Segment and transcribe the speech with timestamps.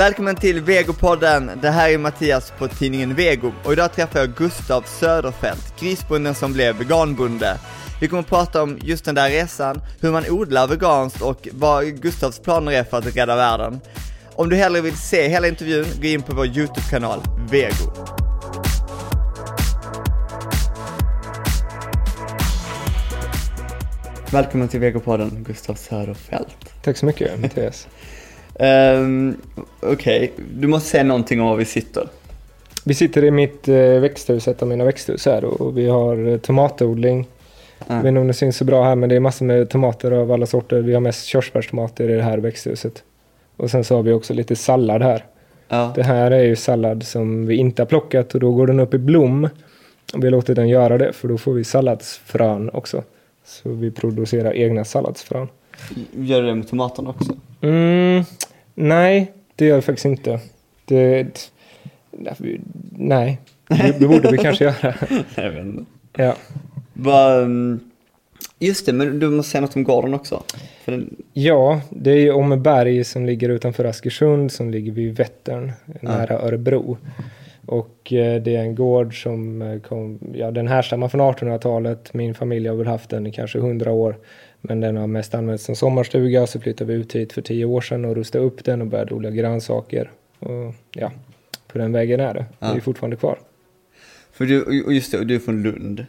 [0.00, 1.50] Välkommen till Vegopodden!
[1.62, 6.52] Det här är Mattias på tidningen Vego och idag träffar jag Gustav Söderfeldt, grisbonden som
[6.52, 7.58] blev veganbonde.
[8.00, 12.02] Vi kommer att prata om just den där resan, hur man odlar veganskt och vad
[12.02, 13.80] Gustavs planer är för att rädda världen.
[14.34, 17.20] Om du hellre vill se hela intervjun, gå in på vår YouTube-kanal,
[17.50, 17.92] Vego.
[24.30, 26.82] Välkommen till Vegopodden, Gustav Söderfeldt.
[26.82, 27.88] Tack så mycket Mattias.
[28.58, 29.36] Um,
[29.80, 30.44] Okej, okay.
[30.54, 32.08] du måste säga någonting om var vi sitter.
[32.84, 36.38] Vi sitter i mitt eh, växthus, ett av mina växthus här och vi har eh,
[36.38, 37.26] tomatodling.
[37.86, 40.10] Jag vet inte om det syns så bra här men det är massor med tomater
[40.10, 40.80] av alla sorter.
[40.80, 43.02] Vi har mest körsbärstomater i det här växthuset.
[43.56, 45.24] Och sen så har vi också lite sallad här.
[45.68, 45.92] Ja.
[45.94, 48.94] Det här är ju sallad som vi inte har plockat och då går den upp
[48.94, 49.48] i blom.
[50.14, 53.02] Och vi har låtit den göra det för då får vi salladsfrön också.
[53.44, 55.48] Så vi producerar egna salladsfrön.
[56.12, 57.32] Gör du det med tomaterna också?
[57.60, 58.24] Mm,
[58.74, 60.40] nej, det gör jag faktiskt inte.
[60.84, 61.50] Det,
[62.90, 63.40] nej,
[63.98, 64.94] det, borde vi kanske göra.
[65.34, 65.84] jag vet inte.
[66.16, 66.36] Ja.
[66.92, 67.80] Va, mm,
[68.58, 70.42] just det, men du måste säga något om gården också.
[70.84, 71.16] Den...
[71.32, 76.38] Ja, det är ju Åmmeberg som ligger utanför Askersund som ligger vid Vättern, nära ja.
[76.38, 76.98] Örebro.
[77.66, 82.14] Och eh, det är en gård som eh, kom, ja den härstammar från 1800-talet.
[82.14, 84.16] Min familj har väl haft den i kanske 100 år.
[84.60, 86.46] Men den har mest använts som sommarstuga.
[86.46, 89.14] Så flyttade vi ut hit för 10 år sedan och rustade upp den och började
[89.14, 90.10] odla grönsaker.
[90.38, 91.12] Och ja,
[91.66, 92.44] på den vägen är det.
[92.58, 92.66] Ja.
[92.66, 93.38] Det är fortfarande kvar.
[94.32, 96.06] För du, och just det, du är från Lund?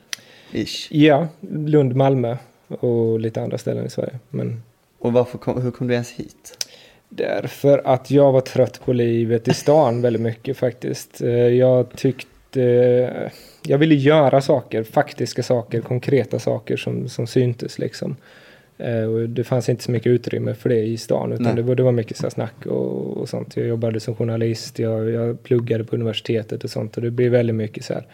[0.51, 0.87] Ish.
[0.91, 4.19] Ja, Lund, Malmö och lite andra ställen i Sverige.
[4.29, 4.63] Men...
[4.99, 6.67] Och varför kom, hur kom du ens hit?
[7.09, 11.21] Därför att jag var trött på livet i stan väldigt mycket faktiskt.
[11.21, 12.30] Eh, jag tyckte...
[13.63, 18.15] Jag ville göra saker, faktiska saker, konkreta saker som, som syntes liksom.
[18.77, 21.75] Eh, och det fanns inte så mycket utrymme för det i stan utan det var,
[21.75, 23.57] det var mycket så snack och, och, sånt.
[23.57, 27.55] Jag jobbade som journalist, jag, jag pluggade på universitetet och sånt och det blev väldigt
[27.55, 28.05] mycket så här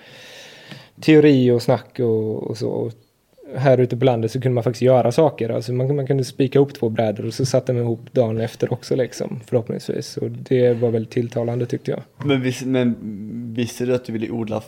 [1.01, 2.91] teori och snack och, och så
[3.55, 5.49] här ute på landet så kunde man faktiskt göra saker.
[5.49, 8.73] Alltså man, man kunde spika ihop två brädor och så satte man ihop dagen efter
[8.73, 10.17] också liksom, förhoppningsvis.
[10.17, 12.01] Och det var väldigt tilltalande tyckte jag.
[12.27, 12.95] Men, vis, men
[13.53, 14.61] visste du att du ville odla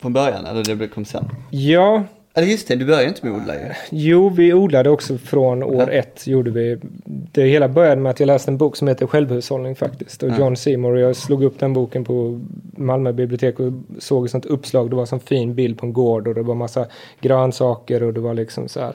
[0.00, 1.24] från början eller det kom sen?
[1.50, 2.04] Ja,
[2.36, 3.60] eller just det, du började inte med att odla ju.
[3.90, 5.90] Jo, vi odlade också från år ja.
[5.90, 6.26] ett.
[6.26, 6.78] Gjorde vi.
[7.04, 10.22] Det hela började med att jag läste en bok som heter Självhushållning faktiskt.
[10.22, 10.38] Och ja.
[10.38, 10.98] John Seymour.
[10.98, 12.40] Jag slog upp den boken på
[12.76, 14.90] Malmö bibliotek och såg ett sånt uppslag.
[14.90, 16.86] Det var en fin bild på en gård och det var massa
[17.20, 18.94] grönsaker och det var liksom så här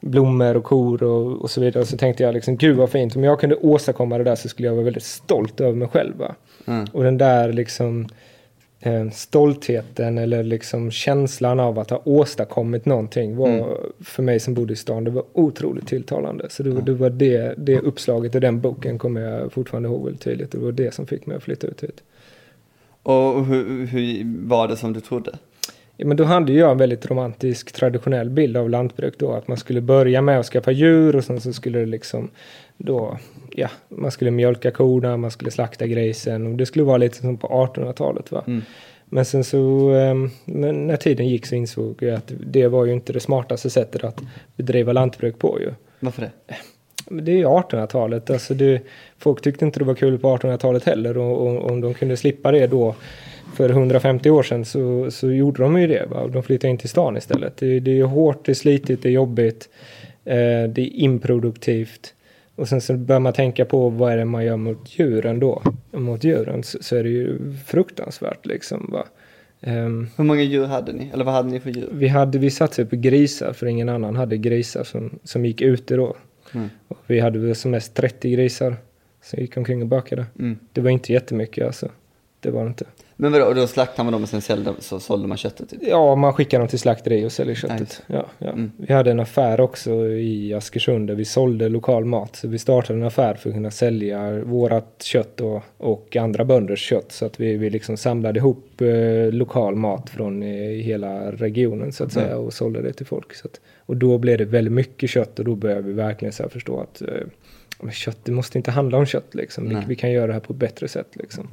[0.00, 1.80] blommor och kor och, och så vidare.
[1.80, 3.16] Och så tänkte jag liksom, gud vad fint.
[3.16, 6.14] Om jag kunde åstadkomma det där så skulle jag vara väldigt stolt över mig själv.
[6.66, 6.86] Mm.
[6.92, 8.08] Och den där liksom
[9.12, 13.66] stoltheten eller liksom känslan av att ha åstadkommit någonting var mm.
[14.00, 16.46] för mig som bodde i stan, det var otroligt tilltalande.
[16.50, 20.04] Så det, var, det var det, det uppslaget i den boken kommer jag fortfarande ihåg
[20.04, 20.50] väldigt tydligt.
[20.50, 22.02] Det var det som fick mig att flytta ut hit.
[23.02, 25.38] Och hur, hur var det som du trodde?
[25.96, 29.32] Ja, men då hade jag en väldigt romantisk traditionell bild av lantbruk då.
[29.32, 32.30] Att man skulle börja med att skaffa djur och sen så skulle det liksom
[32.76, 33.18] då,
[33.54, 37.36] ja, man skulle mjölka korna, man skulle slakta grisen och det skulle vara lite som
[37.36, 38.44] på 1800-talet va.
[38.46, 38.62] Mm.
[39.04, 42.92] Men sen så, ehm, men när tiden gick så insåg jag att det var ju
[42.92, 44.20] inte det smartaste sättet att
[44.56, 45.70] bedriva lantbruk på ju.
[46.00, 46.54] Varför det?
[47.08, 48.82] Det är ju 1800-talet, alltså det,
[49.18, 52.52] folk tyckte inte det var kul på 1800-talet heller och, och om de kunde slippa
[52.52, 52.94] det då
[53.54, 56.06] för 150 år sedan så, så gjorde de ju det.
[56.10, 56.26] Va?
[56.26, 57.56] De flyttade in till stan istället.
[57.56, 59.68] Det, det är hårt, det är slitigt, det är jobbigt,
[60.24, 60.34] eh,
[60.68, 62.13] det är improduktivt.
[62.56, 65.62] Och sen så börjar man tänka på vad är det man gör mot djuren då?
[65.92, 68.90] Mot djuren så, så är det ju fruktansvärt liksom.
[68.92, 69.06] Va?
[69.60, 71.10] Um, Hur många djur hade ni?
[71.12, 71.88] Eller vad hade ni för djur?
[71.92, 75.96] Vi, hade, vi satsade på grisar för ingen annan hade grisar som, som gick ute
[75.96, 76.16] då.
[76.52, 76.68] Mm.
[76.88, 78.76] Och vi hade väl som mest 30 grisar
[79.22, 80.26] som gick omkring och bakade.
[80.38, 80.58] Mm.
[80.72, 81.88] Det var inte jättemycket alltså.
[82.40, 82.84] Det var det inte.
[83.16, 85.70] Men vadå, då slaktar man dem och sen sålde, så sålde man köttet?
[85.70, 85.80] Typ.
[85.82, 87.80] Ja, man skickar dem till slakteri och säljer köttet.
[87.80, 88.02] Nice.
[88.06, 88.48] Ja, ja.
[88.48, 88.72] Mm.
[88.76, 92.36] Vi hade en affär också i Askersund där vi sålde lokal mat.
[92.36, 96.80] Så vi startade en affär för att kunna sälja vårat kött och, och andra bönders
[96.80, 97.12] kött.
[97.12, 100.48] Så att vi, vi liksom samlade ihop eh, lokal mat från eh,
[100.82, 102.44] hela regionen så att säga mm.
[102.44, 103.34] och sålde det till folk.
[103.34, 106.48] Så att, och då blev det väldigt mycket kött och då började vi verkligen så
[106.48, 109.68] förstå att eh, kött, det måste inte handla om kött liksom.
[109.68, 111.48] Vi, vi, kan göra det här på ett bättre sätt liksom.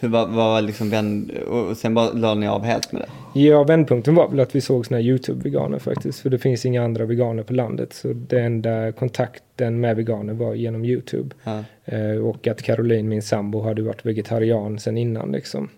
[0.00, 3.40] Hur var, var liksom vänd, och sen bara la ni av helt med det?
[3.40, 6.20] Ja, vändpunkten var väl att vi såg såna YouTube-veganer faktiskt.
[6.20, 7.92] För det finns inga andra veganer på landet.
[7.92, 11.34] Så den enda kontakten med veganer var genom YouTube.
[11.44, 11.64] Ja.
[11.84, 15.68] Eh, och att Caroline, min sambo, hade varit vegetarian sen innan liksom.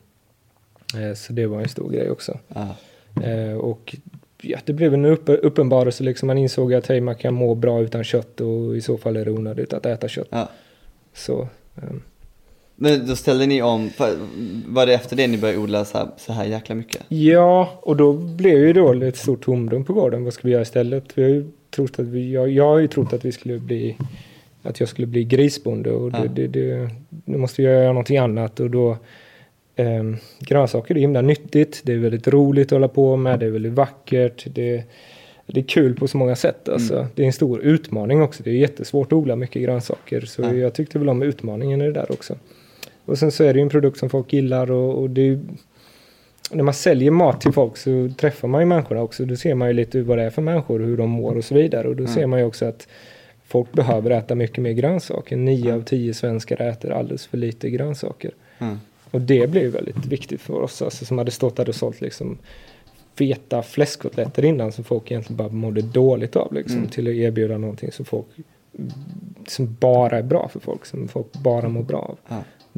[0.94, 2.38] Eh, så det var en stor grej också.
[2.48, 2.76] Ja.
[3.22, 3.96] Eh, och
[4.42, 6.26] ja, det blev en upp, uppenbarelse liksom.
[6.26, 9.24] Man insåg att hej, man kan må bra utan kött och i så fall är
[9.24, 10.28] det onödigt att äta kött.
[10.30, 10.48] Ja.
[11.14, 11.48] Så
[11.82, 12.02] Um,
[12.76, 13.90] Men då ställde ni om,
[14.66, 17.02] var det efter det ni började odla så här, så här jäkla mycket?
[17.08, 20.24] Ja, och då blev ju då ett stort tomrum på gården.
[20.24, 21.04] Vad ska vi göra istället?
[21.14, 23.96] Vi har ju trott att vi, jag, jag har ju trott att vi skulle bli,
[24.62, 26.30] att jag skulle bli grisbonde och det, ja.
[26.34, 28.96] det, det, det måste jag göra någonting annat och då
[29.76, 30.04] eh,
[30.40, 31.80] grönsaker är himla nyttigt.
[31.84, 33.40] Det är väldigt roligt att hålla på med.
[33.40, 34.46] Det är väldigt vackert.
[34.54, 34.84] Det,
[35.46, 36.68] det är kul på så många sätt.
[36.68, 36.94] Alltså.
[36.94, 37.06] Mm.
[37.14, 38.42] Det är en stor utmaning också.
[38.42, 40.20] Det är jättesvårt att odla mycket grönsaker.
[40.20, 40.52] Så ja.
[40.52, 42.36] jag tyckte väl om utmaningen i det där också.
[43.06, 45.40] Och sen så är det ju en produkt som folk gillar och, och det är,
[46.50, 49.24] när man säljer mat till folk så träffar man ju människorna också.
[49.24, 51.54] Då ser man ju lite vad det är för människor, hur de mår och så
[51.54, 51.88] vidare.
[51.88, 52.14] Och då mm.
[52.14, 52.88] ser man ju också att
[53.46, 55.36] folk behöver äta mycket mer grönsaker.
[55.36, 55.76] Nio mm.
[55.76, 58.30] av tio svenskar äter alldeles för lite grönsaker.
[58.58, 58.78] Mm.
[59.10, 62.38] Och det blev väldigt viktigt för oss, alltså, som hade stått där och sålt liksom
[63.14, 66.90] feta fläskkotletter innan som folk egentligen bara mådde dåligt av liksom, mm.
[66.90, 68.26] till att erbjuda någonting som folk
[69.46, 72.18] som bara är bra för folk, som folk bara mår bra av.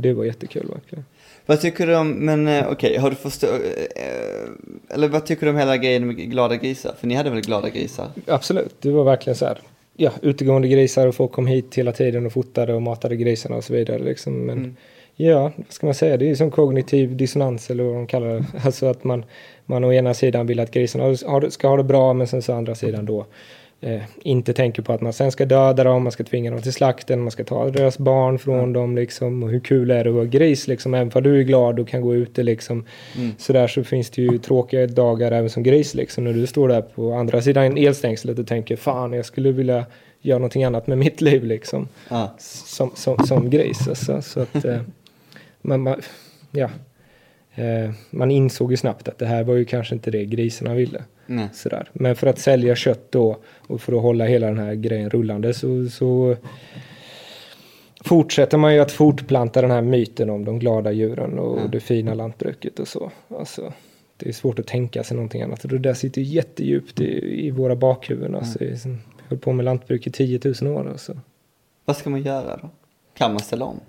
[0.00, 1.04] Det var jättekul verkligen.
[1.46, 5.46] Vad tycker du om, men eh, okej, okay, har du förstått, eh, eller vad tycker
[5.46, 6.94] du om hela grejen med glada grisar?
[7.00, 8.08] För ni hade väl glada grisar?
[8.26, 9.60] Absolut, det var verkligen så här,
[9.96, 13.64] ja, utegående grisar och folk kom hit hela tiden och fotade och matade grisarna och
[13.64, 14.46] så vidare liksom.
[14.46, 14.76] Men mm.
[15.16, 18.44] ja, vad ska man säga, det är som kognitiv dissonans eller vad de kallar det.
[18.64, 19.24] Alltså att man,
[19.64, 21.16] man å ena sidan vill att grisarna
[21.50, 23.26] ska ha det bra men sen så andra sidan då
[23.80, 26.72] eh, inte tänker på att man sen ska döda dem, man ska tvinga dem till
[26.72, 28.72] slakten, man ska ta deras barn från mm.
[28.72, 29.42] dem liksom.
[29.42, 30.94] Och hur kul är det att vara gris liksom?
[30.94, 32.84] Även om du är glad och kan gå ute liksom.
[33.16, 33.32] Mm.
[33.38, 36.24] Sådär så finns det ju tråkiga dagar även som gris liksom.
[36.24, 39.86] När du står där på andra sidan elstängslet och tänker fan jag skulle vilja
[40.20, 41.88] göra någonting annat med mitt liv liksom.
[42.08, 42.28] Ah.
[42.38, 44.22] Som, som, som gris alltså.
[44.22, 44.80] Så att eh,
[45.62, 46.00] man, man,
[46.50, 46.70] ja.
[47.54, 51.02] Eh, man insåg ju snabbt att det här var ju kanske inte det grisarna ville.
[51.52, 51.90] Sådär.
[51.92, 55.54] Men för att sälja kött då och för att hålla hela den här grejen rullande
[55.54, 56.36] så, så
[58.04, 61.70] fortsätter man ju att fortplanta den här myten om de glada djuren och mm.
[61.70, 63.10] det fina lantbruket och så.
[63.28, 63.72] Alltså,
[64.16, 65.64] det är svårt att tänka sig någonting annat.
[65.64, 68.34] Och det där sitter jättedjupt i, i våra bakhuvuden.
[68.34, 68.76] Alltså, mm.
[69.18, 70.88] Jag höll på med lantbruk i 10 000 år.
[70.88, 71.18] Alltså.
[71.84, 72.70] Vad ska man göra då?
[73.14, 73.80] Kan man ställa om?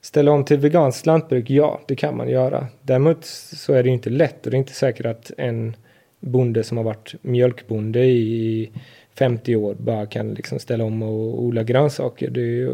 [0.00, 1.50] Ställa om till veganskt lantbruk?
[1.50, 2.66] Ja, det kan man göra.
[2.82, 5.76] Däremot så är det inte lätt och det är inte säkert att en
[6.24, 8.70] bonde som har varit mjölkbonde i
[9.18, 12.30] 50 år bara kan liksom ställa om och odla grönsaker.
[12.30, 12.66] Det,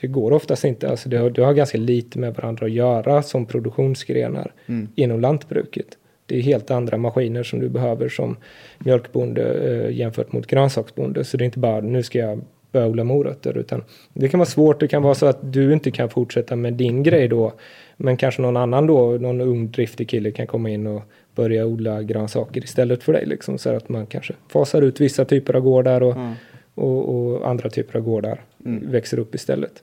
[0.00, 0.88] det går oftast inte.
[0.88, 4.88] Alltså det, har, det har ganska lite med varandra att göra som produktionsgrenar mm.
[4.94, 5.86] inom lantbruket.
[6.26, 8.36] Det är helt andra maskiner som du behöver som
[8.78, 11.24] mjölkbonde eh, jämfört mot grönsaksbonde.
[11.24, 12.40] Så det är inte bara nu ska jag
[12.72, 14.80] börja odla morötter utan det kan vara svårt.
[14.80, 17.52] Det kan vara så att du inte kan fortsätta med din grej då
[17.96, 21.02] men kanske någon annan då, någon ung driftig kille kan komma in och
[21.36, 23.26] börja odla grönsaker istället för dig.
[23.26, 26.34] Liksom, så att man kanske fasar ut vissa typer av gårdar och, mm.
[26.74, 28.90] och, och, andra typer av gårdar mm.
[28.90, 29.82] växer upp istället.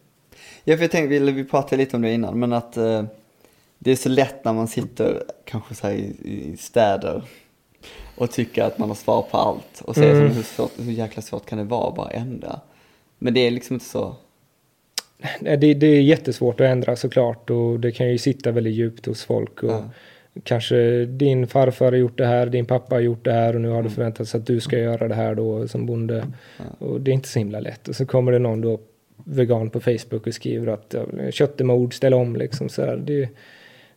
[0.63, 3.03] Ja, för jag tänkte, vi pratade lite om det innan, men att eh,
[3.79, 7.23] det är så lätt när man sitter kanske så i, i, städer
[8.15, 10.31] och tycker att man har svar på allt och säger mm.
[10.31, 12.59] hur, svårt, hur jäkla svårt kan det vara att bara ändra?
[13.19, 14.15] Men det är liksom inte så.
[15.39, 19.23] Det, det är jättesvårt att ändra såklart och det kan ju sitta väldigt djupt hos
[19.23, 19.63] folk.
[19.63, 19.89] Och, ja
[20.43, 23.67] kanske din farfar har gjort det här, din pappa har gjort det här och nu
[23.67, 23.87] har mm.
[23.87, 26.17] det förväntats att du ska göra det här då som bonde.
[26.17, 26.71] Mm.
[26.79, 27.87] Och det är inte så himla lätt.
[27.87, 28.79] Och så kommer det någon då
[29.25, 30.95] vegan på Facebook och skriver att
[31.31, 32.69] kött är mord, ställ om liksom.
[32.69, 32.97] Så här.
[32.97, 33.29] Det,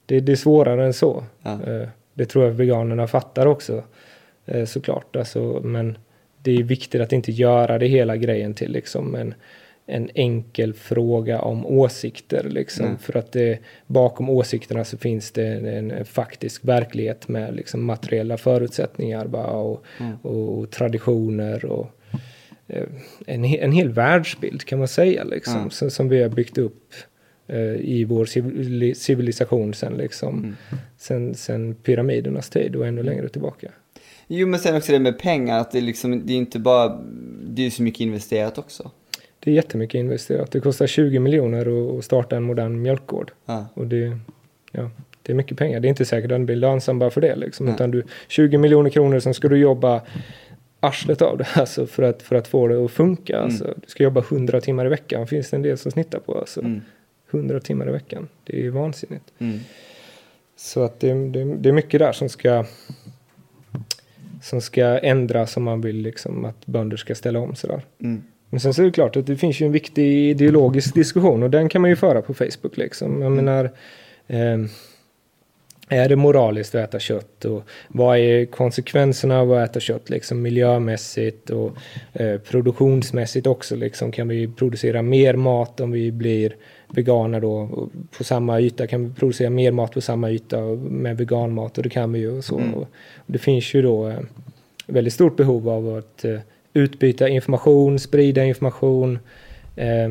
[0.06, 1.24] det, det är svårare än så.
[1.44, 1.86] Mm.
[2.14, 3.84] Det tror jag veganerna fattar också
[4.46, 5.16] eh, såklart.
[5.16, 5.98] Alltså, men
[6.42, 9.34] det är viktigt att inte göra det hela grejen till liksom en
[9.86, 12.48] en enkel fråga om åsikter.
[12.50, 12.86] Liksom.
[12.86, 12.98] Mm.
[12.98, 18.36] För att det, bakom åsikterna så finns det en, en faktisk verklighet med liksom, materiella
[18.36, 20.16] förutsättningar bara, och, mm.
[20.22, 21.90] och, och, traditioner och
[22.66, 22.84] eh,
[23.26, 25.24] en, en hel världsbild kan man säga.
[25.24, 25.70] Liksom, mm.
[25.70, 26.94] som, som vi har byggt upp
[27.46, 28.24] eh, i vår
[28.94, 30.54] civilisation sen, liksom, mm.
[30.98, 33.70] sen, sen pyramidernas tid och ännu längre tillbaka.
[34.28, 37.02] Jo men sen också det med pengar, att det, liksom, det är inte bara,
[37.42, 38.90] det är så mycket investerat också
[39.46, 40.50] det är jättemycket investerat.
[40.50, 43.32] Det kostar 20 miljoner att starta en modern mjölkgård.
[43.44, 43.62] Ah.
[43.74, 44.18] Och det,
[44.72, 44.90] ja,
[45.22, 45.80] det är mycket pengar.
[45.80, 47.36] Det är inte säkert att den blir lönsam bara för det.
[47.36, 47.68] Liksom.
[47.68, 50.02] Utan du, 20 miljoner kronor, sen ska du jobba
[50.80, 53.36] arslet av det alltså, för, att, för att få det att funka.
[53.36, 53.44] Mm.
[53.44, 53.64] Alltså.
[53.64, 56.38] Du ska jobba 100 timmar i veckan, finns det en del som snittar på.
[56.38, 56.60] Alltså.
[56.60, 56.80] Mm.
[57.30, 59.32] 100 timmar i veckan, det är vansinnigt.
[59.38, 59.58] Mm.
[60.56, 62.64] Så att det, det, det, är mycket där som ska
[64.42, 67.82] som ska ändras om man vill liksom att bönder ska ställa om sådär.
[67.98, 68.22] Mm.
[68.50, 71.50] Men sen så är det klart att det finns ju en viktig ideologisk diskussion och
[71.50, 73.22] den kan man ju föra på Facebook liksom.
[73.22, 73.44] Jag mm.
[73.44, 73.70] menar,
[74.26, 74.58] eh,
[75.88, 80.42] är det moraliskt att äta kött och vad är konsekvenserna av att äta kött liksom
[80.42, 81.76] miljömässigt och
[82.12, 86.56] eh, produktionsmässigt också liksom kan vi producera mer mat om vi blir
[86.88, 87.88] veganer då
[88.18, 91.90] på samma yta kan vi producera mer mat på samma yta med veganmat och det
[91.90, 92.58] kan vi ju och så.
[92.58, 92.74] Mm.
[92.74, 92.88] Och
[93.26, 94.18] det finns ju då eh,
[94.86, 96.38] väldigt stort behov av att eh,
[96.76, 99.18] utbyta information, sprida information
[99.76, 100.08] eh,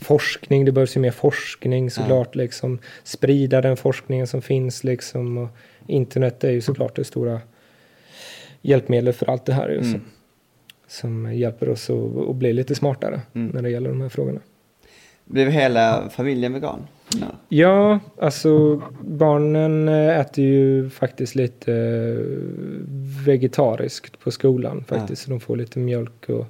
[0.00, 2.38] forskning, det behövs ju mer forskning såklart, ja.
[2.42, 5.38] liksom sprida den forskningen som finns liksom.
[5.38, 5.48] Och
[5.86, 7.40] internet är ju såklart det stora
[8.62, 9.68] hjälpmedlet för allt det här.
[9.68, 9.92] Mm.
[9.92, 10.00] Som,
[10.86, 13.50] som hjälper oss att, att bli lite smartare mm.
[13.54, 14.40] när det gäller de här frågorna.
[15.26, 16.86] Blev hela familjen vegan?
[17.20, 17.26] No.
[17.48, 21.72] Ja, alltså barnen äter ju faktiskt lite
[23.26, 25.28] vegetariskt på skolan faktiskt.
[25.28, 25.32] Ja.
[25.32, 26.46] De får lite mjölk och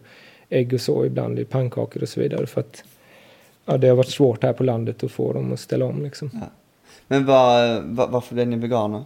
[0.48, 2.46] ägg och så ibland i pannkakor och så vidare.
[2.46, 2.84] För att
[3.64, 6.30] ja, det har varit svårt här på landet att få dem att ställa om liksom.
[6.32, 6.50] Ja.
[7.08, 9.04] Men var, var, varför blev ni veganer?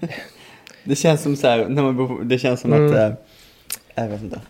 [0.84, 2.86] det känns som så här, när man bor, det känns som mm.
[2.86, 3.12] att, äh,
[3.94, 4.40] jag vet inte.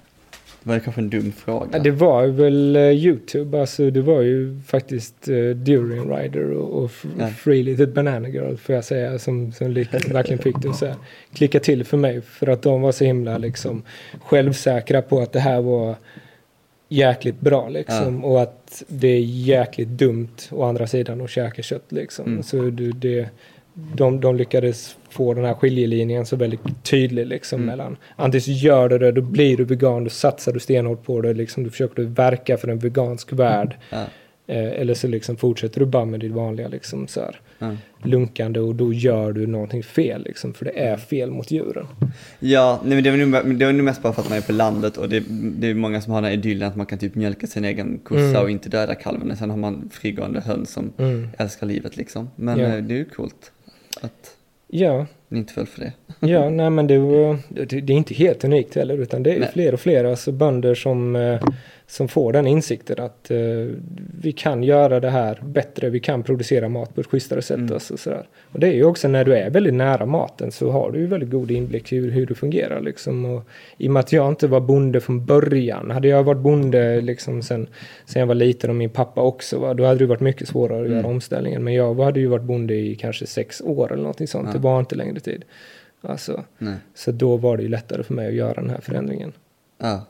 [0.66, 1.68] Det var kanske en dum fråga.
[1.72, 6.82] Ja, det var väl uh, YouTube, alltså det var ju faktiskt uh, Durian Rider och,
[6.82, 7.28] och ja.
[7.28, 10.98] Free Little Banana Girl får jag säga som, som verkligen fick det att
[11.34, 12.20] klicka till för mig.
[12.20, 13.82] För att de var så himla liksom
[14.20, 15.96] självsäkra på att det här var
[16.88, 18.20] jäkligt bra liksom.
[18.22, 18.28] Ja.
[18.28, 22.26] Och att det är jäkligt dumt å andra sidan att käka kött liksom.
[22.26, 22.42] Mm.
[22.42, 23.28] Så det, det,
[23.94, 27.66] de, de lyckades få den här skiljelinjen så väldigt tydlig liksom mm.
[27.66, 31.20] mellan antingen så gör du det, då blir du vegan, då satsar du stenhårt på
[31.20, 33.76] det, liksom, då försöker du verka för en vegansk värld.
[33.90, 34.04] Ja.
[34.48, 37.76] Eh, eller så liksom fortsätter du bara med ditt vanliga liksom så här, mm.
[38.02, 41.86] lunkande och då gör du någonting fel liksom, för det är fel mot djuren.
[42.38, 44.42] Ja, nej, men det är, nog, det är nog mest bara för att man är
[44.42, 46.98] på landet och det, det är många som har den här idyllen att man kan
[46.98, 48.42] typ mjölka sin egen kossa mm.
[48.42, 49.36] och inte döda kalven.
[49.36, 51.28] Sen har man frigående höns som mm.
[51.38, 52.30] älskar livet liksom.
[52.36, 52.66] Men ja.
[52.66, 53.52] Eh, det är ju coolt
[54.00, 54.36] att
[54.68, 55.06] ja.
[55.28, 55.92] ni inte föll för det.
[56.26, 56.96] ja, nej men det,
[57.48, 59.50] det, det, är inte helt unikt heller utan det är nej.
[59.52, 61.40] fler och fler alltså bönder som eh,
[61.88, 63.38] som får den insikten att eh,
[64.20, 67.56] vi kan göra det här bättre, vi kan producera mat på ett schysstare sätt.
[67.56, 67.72] Mm.
[67.72, 68.26] Alltså, sådär.
[68.52, 71.06] Och det är ju också när du är väldigt nära maten så har du ju
[71.06, 72.80] väldigt god inblick i hur, hur det fungerar.
[72.80, 73.24] Liksom.
[73.24, 73.42] Och
[73.78, 77.42] I och med att jag inte var bonde från början, hade jag varit bonde liksom
[77.42, 77.66] sen,
[78.06, 80.80] sen jag var liten och min pappa också, va, då hade det varit mycket svårare
[80.80, 80.98] att mm.
[80.98, 81.64] göra omställningen.
[81.64, 84.52] Men jag hade ju varit bonde i kanske sex år eller någonting sånt, ja.
[84.52, 85.44] det var inte längre tid.
[86.00, 86.44] Alltså,
[86.94, 89.32] så då var det ju lättare för mig att göra den här förändringen.
[89.78, 90.06] Ja.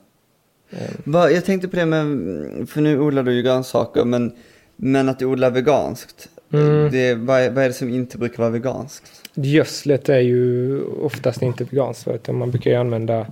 [1.04, 4.32] Va, jag tänkte på det med, för nu odlar du ju grönsaker, men,
[4.76, 6.28] men att du odlar veganskt.
[6.52, 6.90] Mm.
[6.90, 9.22] Det, vad, är, vad är det som inte brukar vara veganskt?
[9.34, 13.26] Gödslet är ju oftast inte veganskt, utan man brukar ju använda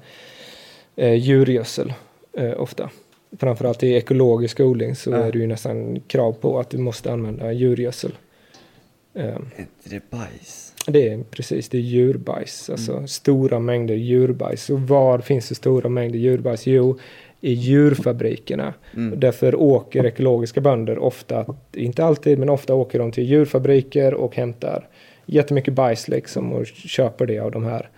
[0.97, 1.93] eh, djurgödsel
[2.33, 2.91] eh, ofta.
[3.39, 5.17] Framförallt i ekologisk odling så ja.
[5.17, 8.13] är det ju nästan krav på att du måste använda djurgödsel.
[9.15, 10.73] Eh, är inte det bajs?
[10.87, 12.71] Det är precis, det är djurbajs.
[12.71, 13.09] Alltså mm.
[13.09, 14.71] stora mängder djurbajs.
[14.71, 16.67] Och var finns det stora mängder djurbajs?
[16.67, 16.99] Jo,
[17.45, 18.75] i djurfabrikerna.
[18.97, 19.21] Mm.
[19.21, 24.89] Därför åker ekologiska bönder ofta, inte alltid, men ofta åker de till djurfabriker och hämtar
[25.27, 27.89] jättemycket bajs liksom och köper det av de här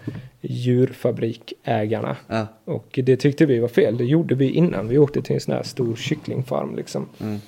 [0.40, 2.16] djurfabrikägarna.
[2.28, 2.46] Ja.
[2.64, 3.98] Och det tyckte vi var fel.
[3.98, 7.08] Det gjorde vi innan vi åkte till en sån här stor kycklingfarm liksom.
[7.20, 7.38] Mm.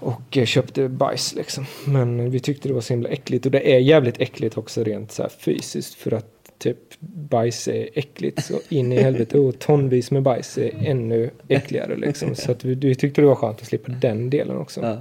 [0.00, 1.66] Och eh, köpte bajs liksom.
[1.86, 3.46] Men vi tyckte det var så himla äckligt.
[3.46, 5.94] Och det är jävligt äckligt också rent så fysiskt.
[5.94, 9.38] För att typ bajs är äckligt så in i helvete.
[9.38, 12.34] Och tonvis med bajs är ännu äckligare liksom.
[12.34, 14.80] Så att vi, vi tyckte det var skönt att slippa den delen också.
[14.80, 14.98] Ja.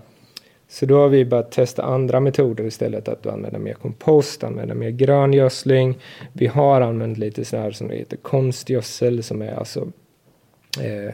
[0.70, 3.08] Så då har vi börjat testa andra metoder istället.
[3.08, 5.98] Att använda mer kompost, använda mer gröngödsling.
[6.34, 9.88] Vi har använt lite sådär här som heter konstgödsel som är alltså
[10.82, 11.14] eh,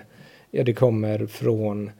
[0.55, 1.91] Ja, det kommer från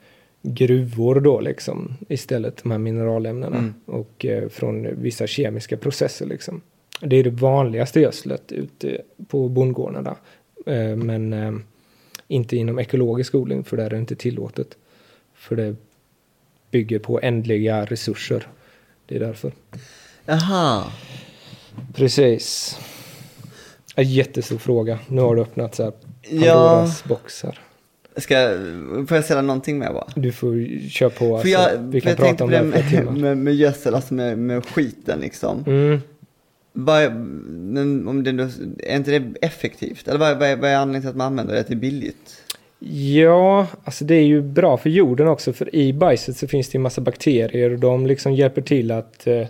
[0.42, 3.56] gruvor då liksom istället, de här mineralämnena.
[3.56, 3.74] Mm.
[3.86, 6.60] Och eh, från vissa kemiska processer liksom.
[7.06, 10.16] Det är det vanligaste gödslet ute på bondgårdarna.
[10.66, 11.52] Eh, men eh,
[12.28, 14.76] inte inom ekologisk odling för där är det inte tillåtet.
[15.34, 15.76] För det
[16.70, 18.46] bygger på ändliga resurser.
[19.06, 19.52] Det är därför.
[20.24, 20.84] Jaha.
[21.94, 22.78] Precis.
[23.96, 24.98] En jättestor fråga.
[25.08, 25.92] Nu har du öppnat så här
[26.30, 27.08] Pandoras ja.
[27.08, 27.58] boxar.
[28.16, 28.34] Ska,
[29.08, 30.06] får jag ställa någonting mer bara?
[30.16, 31.34] Du får köra på.
[31.34, 31.48] Alltså.
[31.48, 35.64] Jag, vi kan prata om det med, med, med gödsel, alltså med, med skiten liksom.
[35.66, 36.00] Mm.
[36.76, 38.30] Vad, om det,
[38.78, 40.08] är inte det effektivt?
[40.08, 41.60] Eller vad, vad, är, vad är anledningen till att man använder det?
[41.60, 42.42] Att det är billigt?
[42.88, 45.52] Ja, alltså det är ju bra för jorden också.
[45.52, 49.26] För i bajset så finns det en massa bakterier och de liksom hjälper till att
[49.26, 49.46] eh,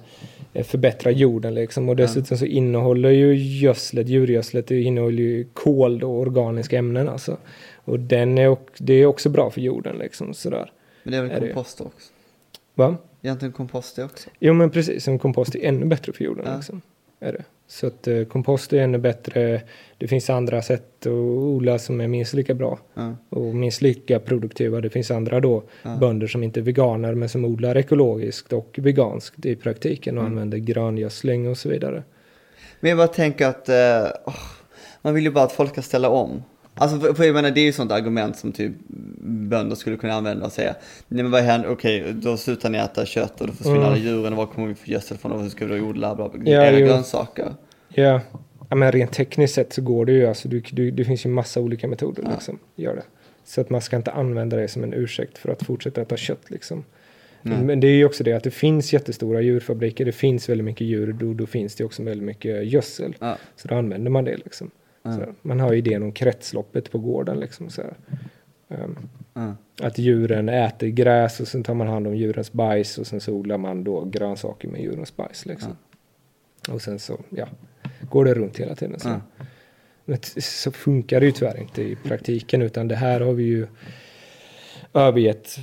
[0.65, 1.89] förbättra jorden liksom.
[1.89, 7.37] Och dessutom så innehåller ju gödslet, djurgödslet, det innehåller ju kol och organiska ämnen alltså.
[7.75, 10.73] Och den är, det är också bra för jorden liksom sådär.
[11.03, 12.13] Men det är väl kompost också?
[12.75, 12.97] Va?
[13.23, 14.31] egentligen kompost är också.
[14.39, 16.45] Jo men precis, som kompost är ännu bättre för jorden.
[16.49, 16.57] Ja.
[16.57, 16.83] Liksom,
[17.25, 17.45] är det.
[17.67, 19.63] Så att eh, kompost är ännu bättre.
[19.99, 23.17] Det finns andra sätt att odla som är minst lika bra Ja.
[23.29, 24.81] och minst lika produktiva.
[24.81, 25.97] Det finns andra då Ja.
[25.97, 30.33] bönder som inte är veganer men som odlar ekologiskt och veganskt i praktiken och Mm.
[30.33, 32.03] använder gröngödsling och så vidare.
[32.81, 34.07] Men jag bara tänker att eh,
[35.03, 36.43] man vill ju bara att folk ska ställa om.
[36.75, 38.73] Alltså för, för jag menar det är ju sånt argument som typ
[39.49, 40.75] bönder skulle kunna använda och säga
[41.09, 43.89] Nej men vad händer, okej då slutar ni äta kött och då försvinner Mm.
[43.89, 46.15] alla djuren och var kommer vi få gödsel från och hur ska vi då odla
[46.15, 46.53] bla, bla, bla.
[46.53, 46.87] Ja, era jo.
[46.87, 47.55] grönsaker.
[47.89, 48.21] Ja,
[48.71, 50.27] ja men rent tekniskt sett så går det ju.
[50.27, 52.31] Alltså, du, du, det finns ju massa olika metoder Ja.
[52.33, 52.59] liksom.
[52.77, 53.03] Gör det.
[53.45, 56.51] Så att man ska inte använda det som en ursäkt för att fortsätta äta kött
[56.51, 56.85] liksom.
[57.43, 57.59] Nej.
[57.65, 60.05] Men det är ju också det att det finns jättestora djurfabriker.
[60.05, 61.13] Det finns väldigt mycket djur.
[61.13, 63.17] Då, då finns det också väldigt mycket gödsel.
[63.19, 63.37] Ja.
[63.57, 64.71] Så då använder man det liksom.
[65.05, 65.35] Här.
[65.43, 67.71] man har ju idén om kretsloppet på gården liksom.
[67.71, 67.83] Så.
[68.69, 68.97] Ehm,
[69.37, 69.55] Ja.
[69.83, 73.33] att djuren äter gräs och sen tar man hand om djurens bajs och sen så
[73.33, 75.77] odlar man då grönsaker med djurens bajs liksom.
[76.71, 77.49] Och sen så, ja,
[78.11, 79.01] går det runt hela tiden.
[79.01, 79.21] Så.
[80.05, 83.67] Men så funkar det ju tyvärr inte i praktiken utan det här har vi ju
[84.95, 85.57] övergett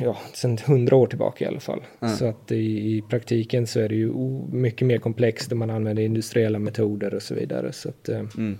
[0.00, 1.80] ja, sedan hundra år tillbaka i alla fall.
[2.00, 2.08] Ja.
[2.08, 4.12] Så att i, i praktiken så är det ju
[4.52, 7.72] mycket mer komplext och man använder industriella metoder och så vidare.
[7.72, 8.58] Så att, eh, Mm.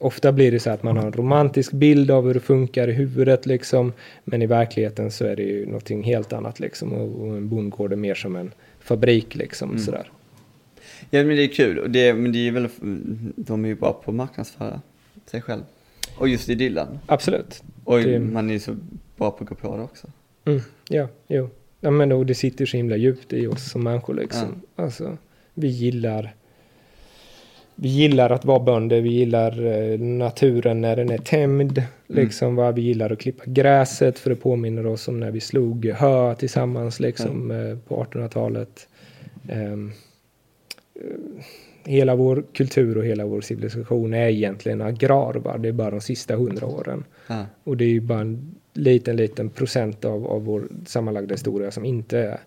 [0.00, 2.92] ofta blir det så att man har en romantisk bild av hur det funkar i
[2.92, 3.92] huvudet liksom.
[4.24, 6.92] Men i verkligheten så är det ju någonting helt annat liksom.
[6.92, 9.80] Och, och en bondgård är mer som en fabrik liksom Mm.
[9.82, 10.10] sådär.
[11.10, 12.68] Ja men det är kul, och det, men det är väl,
[13.36, 14.80] de är ju bra på att marknadsföra
[15.26, 15.62] sig själv.
[16.18, 16.98] Och just idyllen.
[17.06, 17.62] Absolut.
[17.84, 18.72] Och Det- man är ju så
[19.16, 20.06] bra på att gå på det också.
[20.48, 21.48] Mm, ja, jo.
[21.80, 24.62] Ja, men det sitter så himla djupt i oss som människor liksom.
[24.76, 25.16] Alltså,
[25.54, 26.34] vi gillar
[27.80, 31.82] vi gillar att vara bönder, vi gillar eh, naturen när den är tämjd.
[32.06, 32.72] Liksom, va?
[32.72, 37.00] Vi gillar att klippa gräset för det påminner oss om när vi slog hö tillsammans
[37.00, 38.88] liksom, eh, på 1800-talet.
[39.48, 39.92] Ehm,
[40.94, 41.44] eh,
[41.84, 45.34] hela vår kultur och hela vår civilisation är egentligen agrar.
[45.34, 45.58] Va?
[45.58, 47.04] Det är bara de sista hundra åren.
[47.26, 47.46] Ja.
[47.64, 51.84] Och det är ju bara en liten, liten procent av, av vår sammanlagda historia som
[51.84, 52.40] inte är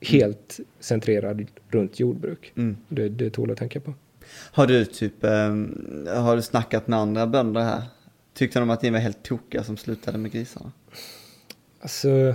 [0.00, 2.52] helt centrerad runt jordbruk.
[2.56, 2.76] Mm.
[2.88, 3.94] Det, det tål att tänka på.
[4.52, 7.82] Har du typ, ehm, har du snackat med andra bönder här?
[8.34, 10.72] Tyckte de att ni var helt tokiga som slutade med grisarna?
[11.80, 12.34] Alltså,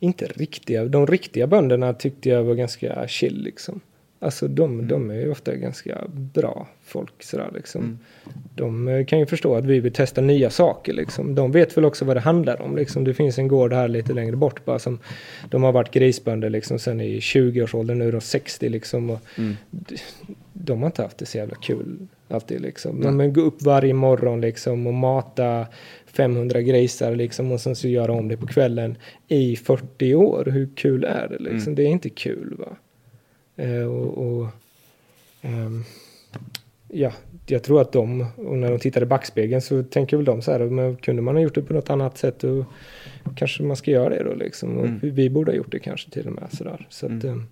[0.00, 0.84] inte riktiga.
[0.84, 3.80] De riktiga bönderna tyckte jag var ganska chill liksom.
[4.20, 7.82] Alltså de, de är ju ofta ganska bra folk sådär liksom.
[7.82, 7.98] Mm.
[8.54, 11.34] De eh, kan ju förstå att vi vill testa nya saker liksom.
[11.34, 13.04] De vet väl också vad det handlar om liksom.
[13.04, 14.98] Det finns en gård här lite längre bort bara som
[15.50, 19.10] de har varit grisbönder liksom sen i 20-årsåldern, nu är de 60 liksom.
[19.10, 19.56] Och Mm.
[20.52, 21.96] de har inte haft det så jävla kul
[22.28, 23.00] alltid liksom.
[23.00, 25.66] De men gå upp varje morgon liksom och mata
[26.06, 28.96] 500 grisar liksom och sen så göra om det på kvällen
[29.28, 30.44] i 40 år.
[30.52, 31.72] Hur kul är det liksom?
[31.72, 31.74] Mm.
[31.74, 32.76] Det är inte kul va.
[33.58, 34.46] Eh, och, och
[35.42, 35.84] ehm,
[36.88, 37.12] ja,
[37.46, 40.52] jag tror att de, och när de tittar i backspegeln så tänker väl de så
[40.52, 42.64] här, men kunde man ha gjort det på något annat sätt och
[43.36, 44.78] kanske man ska göra det då liksom.
[44.78, 45.00] Mm.
[45.02, 46.86] vi, borde ha gjort det kanske till och med sådär.
[46.90, 47.38] Så att, Mm.
[47.38, 47.44] eh,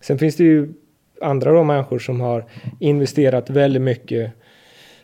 [0.00, 0.68] sen finns det ju
[1.20, 2.44] andra då människor som har
[2.80, 4.32] investerat väldigt mycket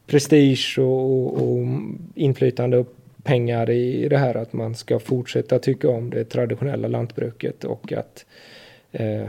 [0.06, 1.66] prestige och, och, och
[2.14, 7.64] inflytande och pengar i det här att man ska fortsätta tycka om det traditionella lantbruket
[7.64, 8.26] och att
[8.92, 9.28] eh,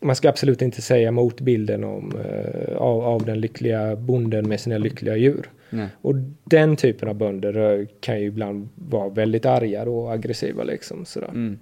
[0.00, 4.60] man ska absolut inte säga emot bilden om, eh, av, av den lyckliga bonden med
[4.60, 5.50] sina lyckliga djur.
[5.70, 5.88] Nej.
[6.02, 11.04] Och den typen av bönder eh, kan ju ibland vara väldigt arga och aggressiva liksom
[11.04, 11.28] sådär.
[11.28, 11.58] Mm.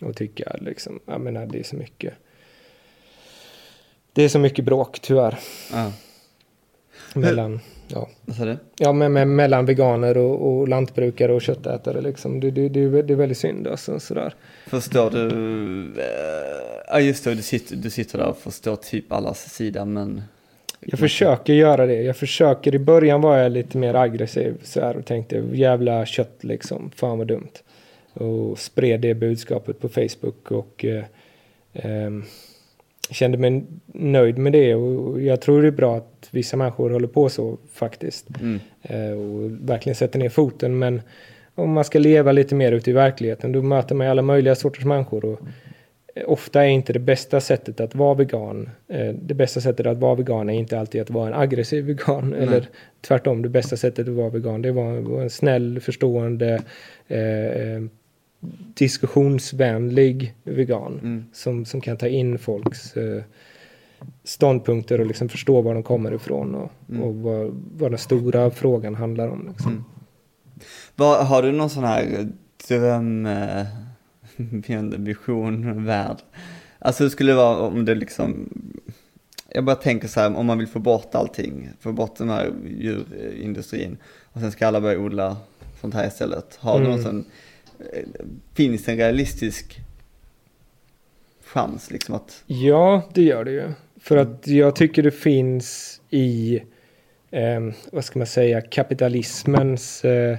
[0.00, 2.14] Och tycka liksom, jag menar det är så mycket.
[4.12, 5.38] Det är så mycket bråk tyvärr
[5.72, 5.92] Ja.
[7.14, 8.56] Mellan, ja, Vad sa du?
[8.76, 12.40] ja men, men, mellan veganer och, och lantbrukare och köttätare liksom.
[12.40, 14.34] Det, det, det, det är väldigt synd alltså sådär.
[14.66, 15.26] Förstår du,
[16.00, 20.22] eh, ja just det, du sitter, du sitter där och förstår typ allas sida men...
[20.80, 22.02] Jag försöker göra det.
[22.02, 22.74] Jag försöker.
[22.74, 26.90] I början var jag lite mer aggressiv så här och tänkte jävla kött liksom.
[26.96, 27.52] Fan vad dumt.
[28.12, 31.04] Och spred det budskapet på Facebook och eh,
[31.72, 32.24] ehm,
[33.12, 34.74] kände mig nöjd med det.
[34.74, 38.26] Och jag tror det är bra att vissa människor håller på så faktiskt.
[38.40, 38.60] Mm.
[38.82, 40.78] Eh, och verkligen sätter ner foten.
[40.78, 41.02] Men
[41.54, 44.84] om man ska leva lite mer ute i verkligheten då möter man alla möjliga sorters
[44.84, 45.24] människor.
[45.24, 45.40] Och
[46.14, 48.70] eh, ofta är inte det bästa sättet att vara vegan.
[48.88, 52.34] Eh, det bästa sättet att vara vegan är inte alltid att vara en aggressiv vegan.
[52.34, 52.68] Eller
[53.00, 56.62] tvärtom, det bästa sättet att vara vegan det är att vara en snäll, förstående,
[58.74, 60.98] diskussionsvänlig vegan.
[61.02, 61.24] Mm.
[61.32, 63.22] Som, som kan ta in folks eh,
[64.24, 67.02] ståndpunkter och liksom förstå var de kommer ifrån och, Mm.
[67.02, 69.48] och vad, vad den stora frågan handlar om.
[69.48, 69.72] Liksom.
[69.72, 69.84] Mm.
[70.96, 72.28] Vad, har du någon sån här
[72.68, 73.66] dröm, eh,
[74.98, 76.16] vision, värld.
[76.78, 78.48] Alltså hur skulle det vara om det liksom,
[79.48, 82.52] jag bara tänker så här, om man vill få bort allting, få bort den här
[82.66, 83.96] djurindustrin
[84.32, 85.36] och sen ska alla börja odla
[85.80, 86.56] sånt här istället.
[86.60, 86.90] Har du mm.
[86.90, 87.24] någon sån, eh,
[88.54, 89.80] finns det en realistisk
[91.44, 92.44] chans liksom att?
[92.46, 93.72] Ja, det gör det ju.
[94.00, 96.62] För att jag tycker det finns i,
[97.30, 97.60] eh,
[97.92, 100.38] vad ska man säga, kapitalismens eh,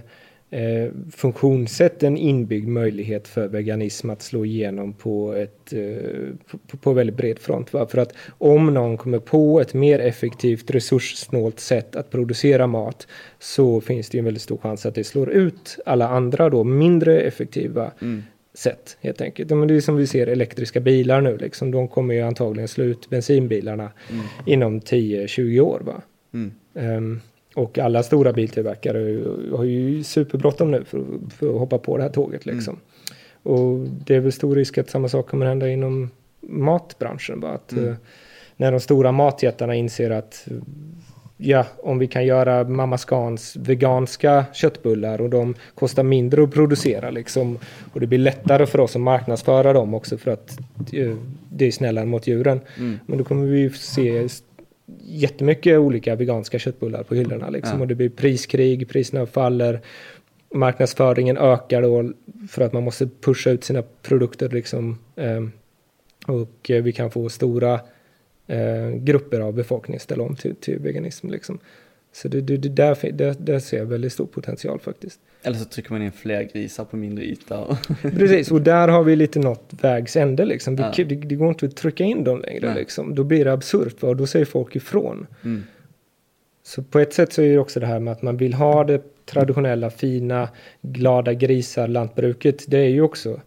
[0.53, 6.93] eh, funktionssätt en inbyggd möjlighet för veganism att slå igenom på ett eh, på, på,
[6.93, 7.73] väldigt bred front.
[7.73, 7.87] Va?
[7.87, 13.07] För att om någon kommer på ett mer effektivt resurssnålt sätt att producera mat
[13.39, 17.21] så finns det en väldigt stor chans att det slår ut alla andra då mindre
[17.21, 18.23] effektiva mm.
[18.53, 19.49] sätt helt enkelt.
[19.49, 21.71] Men det är som vi ser elektriska bilar nu liksom.
[21.71, 24.25] De kommer ju antagligen slå ut bensinbilarna mm.
[24.45, 25.81] inom 10-20 år.
[25.85, 26.01] Va?
[26.33, 26.51] Mm.
[26.73, 27.21] Um,
[27.55, 29.23] och alla stora biltillverkare
[29.55, 31.03] har ju superbråttom nu för,
[31.37, 32.73] för, att hoppa på det här tåget liksom.
[32.73, 33.57] Mm.
[33.57, 36.09] Och det är väl stor risk att samma sak kommer hända inom
[36.41, 37.39] matbranschen.
[37.39, 37.85] Bara att, mm.
[37.85, 37.95] uh,
[38.57, 40.47] när de stora matjättarna inser att
[41.37, 47.11] ja, om vi kan göra Mamma Scans veganska köttbullar och de kostar mindre att producera
[47.11, 47.59] liksom.
[47.93, 50.59] Och det blir lättare för oss att marknadsföra dem också för att
[50.93, 51.17] uh,
[51.49, 52.61] det är snällare mot djuren.
[52.77, 52.99] Mm.
[53.05, 54.29] Men då kommer vi se
[55.01, 57.49] jättemycket olika veganska köttbullar på hyllorna.
[57.49, 57.77] Liksom.
[57.77, 57.81] Ja.
[57.81, 59.81] Och det blir priskrig, priserna faller,
[60.53, 62.11] marknadsföringen ökar då
[62.49, 64.49] för att man måste pusha ut sina produkter.
[64.49, 64.97] Liksom.
[65.15, 65.51] Ehm,
[66.27, 67.73] och vi kan få stora
[68.47, 71.29] eh, grupper av befolkningen ställa om till, till veganism.
[71.29, 71.59] Liksom.
[72.13, 75.19] Så det, det, det där, där, där ser jag väldigt stor potential faktiskt.
[75.43, 77.77] Eller så trycker man in fler grisar på mindre yta.
[78.01, 80.75] Precis, och där har vi lite nått vägs ände liksom.
[80.75, 80.91] Ja.
[80.95, 83.15] Det, det, går inte att trycka in dem längre liksom.
[83.15, 85.27] Då blir det absurt och då säger folk ifrån.
[85.43, 85.63] Mm.
[86.63, 88.83] Så på ett sätt så är det också det här med att man vill ha
[88.83, 90.49] det traditionella, fina,
[90.81, 92.63] glada grisar, lantbruket.
[92.67, 93.41] Det är ju också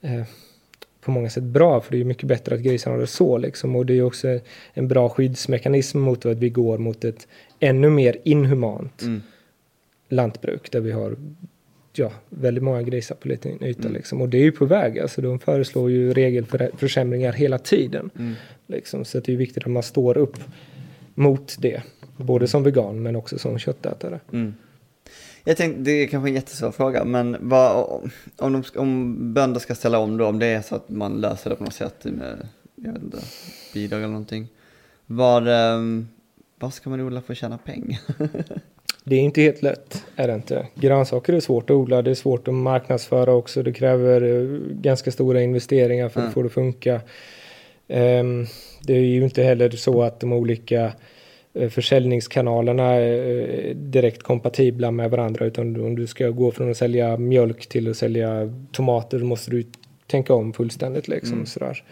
[0.00, 0.22] eh,
[1.00, 3.76] på många sätt bra, för det är mycket bättre att grisarna har det så liksom.
[3.76, 4.38] Och det är också
[4.74, 7.28] en bra skyddsmekanism mot att vi går mot ett
[7.60, 9.22] ännu mer inhumant mm.
[10.08, 11.16] lantbruk där vi har
[11.92, 13.80] ja, väldigt många grisar på liten yta.
[13.80, 13.92] Mm.
[13.92, 14.20] Liksom.
[14.20, 14.98] Och det är ju på väg.
[14.98, 18.10] Alltså, de föreslår ju regelförsämringar hela tiden.
[18.18, 18.34] Mm.
[18.66, 19.04] Liksom.
[19.04, 20.38] Så det är viktigt att man står upp
[21.14, 21.82] mot det.
[22.16, 24.20] Både som vegan men också som köttätare.
[24.32, 24.54] Mm.
[25.44, 28.00] Jag tänkte, det är kanske en jättesvår fråga, men vad,
[28.36, 31.50] om, de, om bönder ska ställa om då, om det är så att man löser
[31.50, 33.18] det på något sätt med, jag vet inte,
[33.74, 34.48] bidrag eller någonting.
[35.06, 36.08] Vad, um,
[36.58, 38.00] vad ska man odla för att tjäna pengar?
[39.04, 40.66] det är inte helt lätt, är det inte.
[40.74, 43.62] Grönsaker är svårt att odla, det är svårt att marknadsföra också.
[43.62, 46.94] Det kräver uh, ganska stora investeringar för att få det att funka.
[47.88, 48.46] Um,
[48.80, 50.92] det är ju inte heller så att de olika
[51.56, 56.76] uh, försäljningskanalerna är uh, direkt kompatibla med varandra utan om du ska gå från att
[56.76, 59.64] sälja mjölk till att sälja tomater måste du
[60.06, 61.32] tänka om fullständigt liksom.
[61.32, 61.46] Mm.
[61.46, 61.84] Sådär.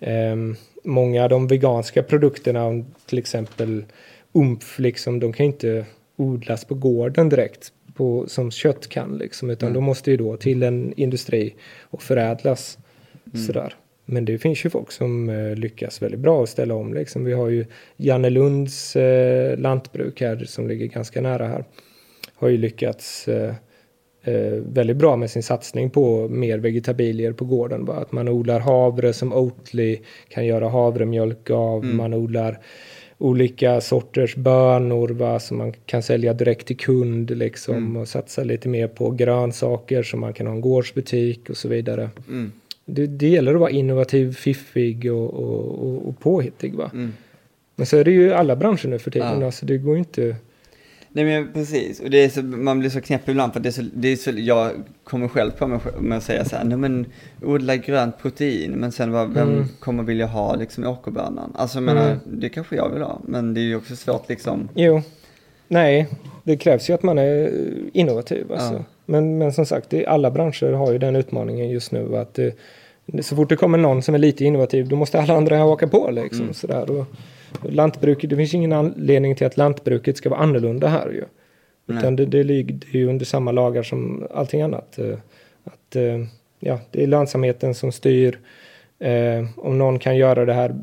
[0.00, 3.84] Um, många av de veganska produkterna, till exempel
[4.34, 9.66] umf, liksom, de kan inte odlas på gården direkt på, som kött kan, liksom, utan
[9.66, 9.74] mm.
[9.74, 12.78] de måste ju då till en industri och förädlas.
[13.32, 13.46] Mm.
[13.46, 13.74] Sådär.
[14.04, 16.94] Men det finns ju folk som eh, lyckas väldigt bra att ställa om.
[16.94, 17.24] Liksom.
[17.24, 17.66] Vi har ju
[17.96, 21.64] Jannelunds eh, lantbruk här som ligger ganska nära här.
[22.34, 23.54] Har ju lyckats eh,
[24.22, 27.84] eh, väldigt bra med sin satsning på mer vegetabilier på gården.
[27.84, 27.94] Va?
[27.94, 31.84] Att man odlar havre som Oatly kan göra havremjölk av.
[31.84, 31.96] Mm.
[31.96, 32.58] Man odlar
[33.24, 37.96] olika sorters bönor va, som man kan sälja direkt till kund liksom mm.
[37.96, 42.10] och satsa lite mer på grönsaker som man kan ha en gårdsbutik och så vidare.
[42.28, 42.52] Mm.
[42.84, 46.74] Det, det gäller att vara innovativ, fiffig och, och, och, och påhittig.
[46.74, 46.90] Va?
[46.94, 47.12] Mm.
[47.76, 49.40] Men så är det ju alla branscher nu för tiden.
[49.40, 49.46] Ja.
[49.46, 50.36] Alltså, det går inte
[51.16, 53.70] Nej men precis, och det är så, man blir så knäpp ibland för det är
[53.70, 54.70] så, det är så, jag
[55.04, 57.06] kommer själv på mig med att säga så här, nej men
[57.42, 59.64] odla grönt protein, men sen vad, vem mm.
[59.80, 61.52] kommer vilja ha liksom åkerbönan?
[61.54, 62.18] Alltså jag menar, mm.
[62.24, 64.68] det kanske jag vill ha, men det är ju också svårt liksom.
[64.74, 65.02] Jo,
[65.68, 66.08] nej,
[66.44, 67.52] det krävs ju att man är
[67.92, 68.74] innovativ alltså.
[68.74, 68.84] Ja.
[69.06, 72.56] Men, men som sagt, alla branscher har ju den utmaningen just nu att det,
[73.22, 76.10] så fort det kommer någon som är lite innovativ, då måste alla andra haka på
[76.10, 76.42] liksom.
[76.42, 76.54] Mm.
[76.54, 77.06] Sådär, och,
[77.62, 81.24] lantbruket, det finns ingen anledning till att lantbruket ska vara annorlunda här ju.
[81.86, 84.98] Utan det, det ligger ju under samma lagar som allting annat.
[84.98, 85.18] Eh,
[85.64, 86.24] att, eh,
[86.60, 88.38] ja, det är lönsamheten som styr.
[88.98, 90.76] Eh, om någon kan göra det här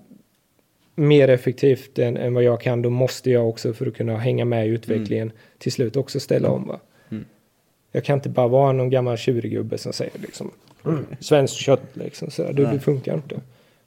[0.95, 4.45] mer effektivt än, än, vad jag kan, då måste jag också för att kunna hänga
[4.45, 5.38] med i utvecklingen mm.
[5.57, 6.67] till slut också ställa om.
[6.67, 6.79] Va?
[7.12, 7.25] Mm.
[7.91, 10.51] Jag kan inte bara vara någon gammal tjurgubbe som säger liksom
[10.86, 11.05] mm.
[11.19, 12.31] svenskt kött liksom.
[12.31, 13.39] Så det, det funkar inte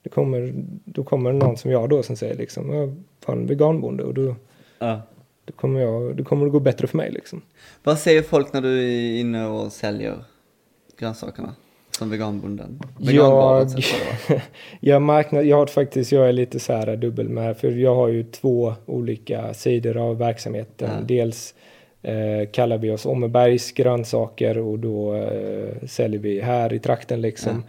[0.05, 0.53] det kommer,
[0.85, 4.37] då kommer någon som jag då som säger liksom, jag fan veganbonde och då,
[4.79, 5.03] ja.
[5.45, 7.43] då, kommer jag, då kommer det gå bättre för mig liksom.
[7.83, 10.25] Vad säger folk när du är inne och säljer
[10.99, 11.55] grönsakerna?
[11.99, 12.81] som veganbonden?
[12.99, 13.69] Jag,
[14.81, 18.09] jag, marknad, jag har faktiskt, jag är lite så här dubbel med, för jag har
[18.09, 20.91] ju två olika sidor av verksamheten.
[20.99, 21.05] Ja.
[21.07, 21.55] Dels
[22.03, 27.63] eh, kallar vi oss Åmmebergs grönsaker och då eh, säljer vi här i trakten liksom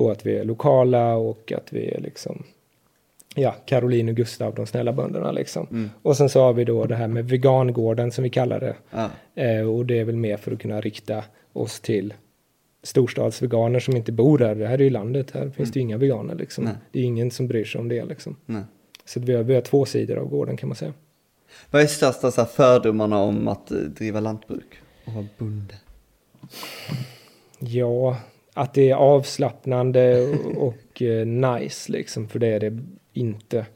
[0.00, 2.42] på att vi är lokala och att vi är liksom
[3.34, 5.66] Ja, Caroline och Gustav, de snälla bönderna liksom.
[5.70, 5.90] Mm.
[6.02, 8.76] Och sen så har vi då det här med vegangården som vi kallar det.
[8.90, 9.10] Ja.
[9.42, 12.14] Eh, och det är väl mer för att kunna rikta oss till
[12.82, 14.54] storstadsveganer som inte bor där.
[14.54, 16.64] Det här är ju landet, här finns det ju inga veganer liksom.
[16.64, 16.74] Nej.
[16.92, 18.36] Det är ingen som bryr sig om det liksom.
[18.46, 18.62] Nej.
[19.04, 20.92] Så vi har, vi har två sidor av gården kan man säga.
[21.70, 25.74] Vad är största så här, fördomarna om att eh, driva lantbruk och vara bonde?
[27.58, 28.16] Ja,
[28.54, 32.78] att det är avslappnande och, och eh, nice liksom, för det är det
[33.12, 33.66] inte.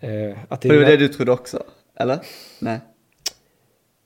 [0.00, 1.62] Eh, att det var är det du trodde också?
[1.96, 2.18] Eller?
[2.60, 2.80] Nej.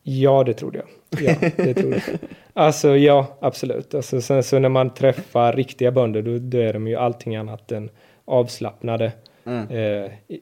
[0.03, 0.89] Ja, det trodde jag.
[1.23, 2.19] Ja, det trodde jag.
[2.53, 3.95] Alltså ja, absolut.
[3.95, 7.73] Alltså, sen så när man träffar riktiga bönder då, då är de ju allting annat
[7.73, 7.91] än
[8.25, 9.13] avslappnade.
[9.45, 9.69] Mm.
[9.71, 10.41] Eh, i,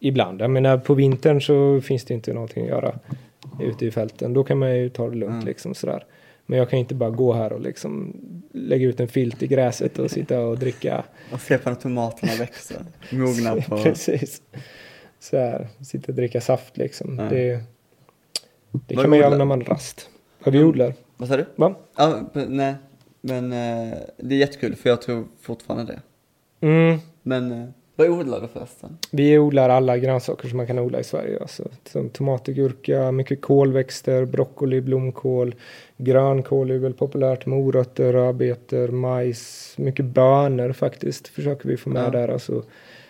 [0.00, 0.40] ibland.
[0.40, 2.98] Jag menar på vintern så finns det inte någonting att göra
[3.60, 4.34] ute i fälten.
[4.34, 5.44] Då kan man ju ta det lugnt Mm.
[5.44, 6.04] liksom sådär.
[6.46, 8.16] Men jag kan inte bara gå här och liksom
[8.54, 11.04] lägga ut en filt i gräset och sitta och dricka.
[11.32, 12.76] Och se på när tomaterna växer.
[13.10, 13.82] Mogna på...
[13.82, 14.42] Precis.
[15.18, 17.18] Så här, sitta och dricka saft liksom.
[17.18, 17.24] Ja.
[17.24, 17.60] Det,
[18.86, 20.08] det kan man göra när man har rast.
[20.44, 20.94] Vad vi odlar.
[21.16, 21.46] Vad sa du?
[21.56, 21.74] Va?
[21.96, 22.74] Ja, nej.
[23.20, 26.00] Men eh, det är jättekul för jag tror fortfarande det.
[26.66, 26.98] Mm.
[27.22, 28.98] Men eh, vad odlar du förresten?
[29.10, 31.38] Vi odlar alla grönsaker som man kan odla i Sverige.
[31.40, 35.54] Alltså, som tomater, gurka, mycket kolväxter, broccoli, blomkål,
[35.96, 42.10] grönkål är väl populärt, morötter, rödbetor, majs, mycket bönor faktiskt försöker vi få med Ja.
[42.10, 42.28] där.
[42.28, 42.62] Alltså,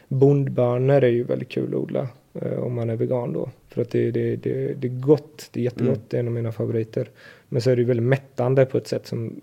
[0.08, 3.50] bondbönor är ju väldigt kul att odla eh, om man är vegan då.
[3.68, 6.06] För att det, det, det, det är gott, det är jättegott, Mm.
[6.08, 7.10] det är en av mina favoriter.
[7.48, 9.40] Men så är det ju väldigt mättande på ett sätt som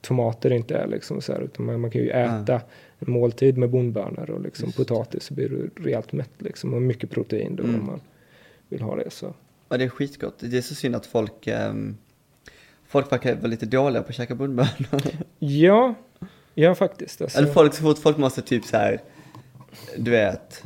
[0.00, 2.60] tomater inte är liksom så här, utan man, man kan ju äta
[3.06, 4.76] en måltid med bondbönor och liksom Just.
[4.76, 7.80] potatis så blir du rejält mätt liksom och mycket protein då Mm.
[7.80, 8.00] om man
[8.68, 9.34] vill ha det så.
[9.68, 10.34] Ja, det är skitgott.
[10.38, 11.46] Det är så synd att folk...
[11.46, 11.96] ehm,
[12.86, 14.70] folk verkar vara lite dåliga på att käka bondbönor.
[15.38, 15.94] Ja,
[16.54, 17.20] ja faktiskt.
[17.22, 17.38] Alltså.
[17.38, 19.00] Eller folk, så fort folk måste typ så här,
[19.98, 20.62] du vet,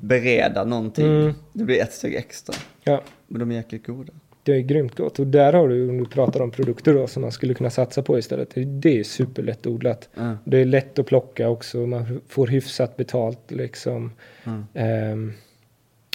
[0.00, 1.06] bereda någonting.
[1.06, 1.32] Mm.
[1.52, 2.54] Det blir ett steg extra.
[2.84, 4.12] Ja, Men de är jäkligt goda.
[4.52, 7.22] Det är grymt gott och där har du, om du pratar om produkter då som
[7.22, 8.50] man skulle kunna satsa på istället.
[8.54, 10.08] Det- är superlättodlat.
[10.14, 10.36] Ja.
[10.44, 14.12] Det är lätt att plocka också, man får hyfsat betalt liksom.
[14.44, 14.64] Mm.
[14.74, 15.32] Ehm,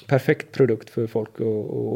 [0.08, 1.48] perfekt produkt för folk att,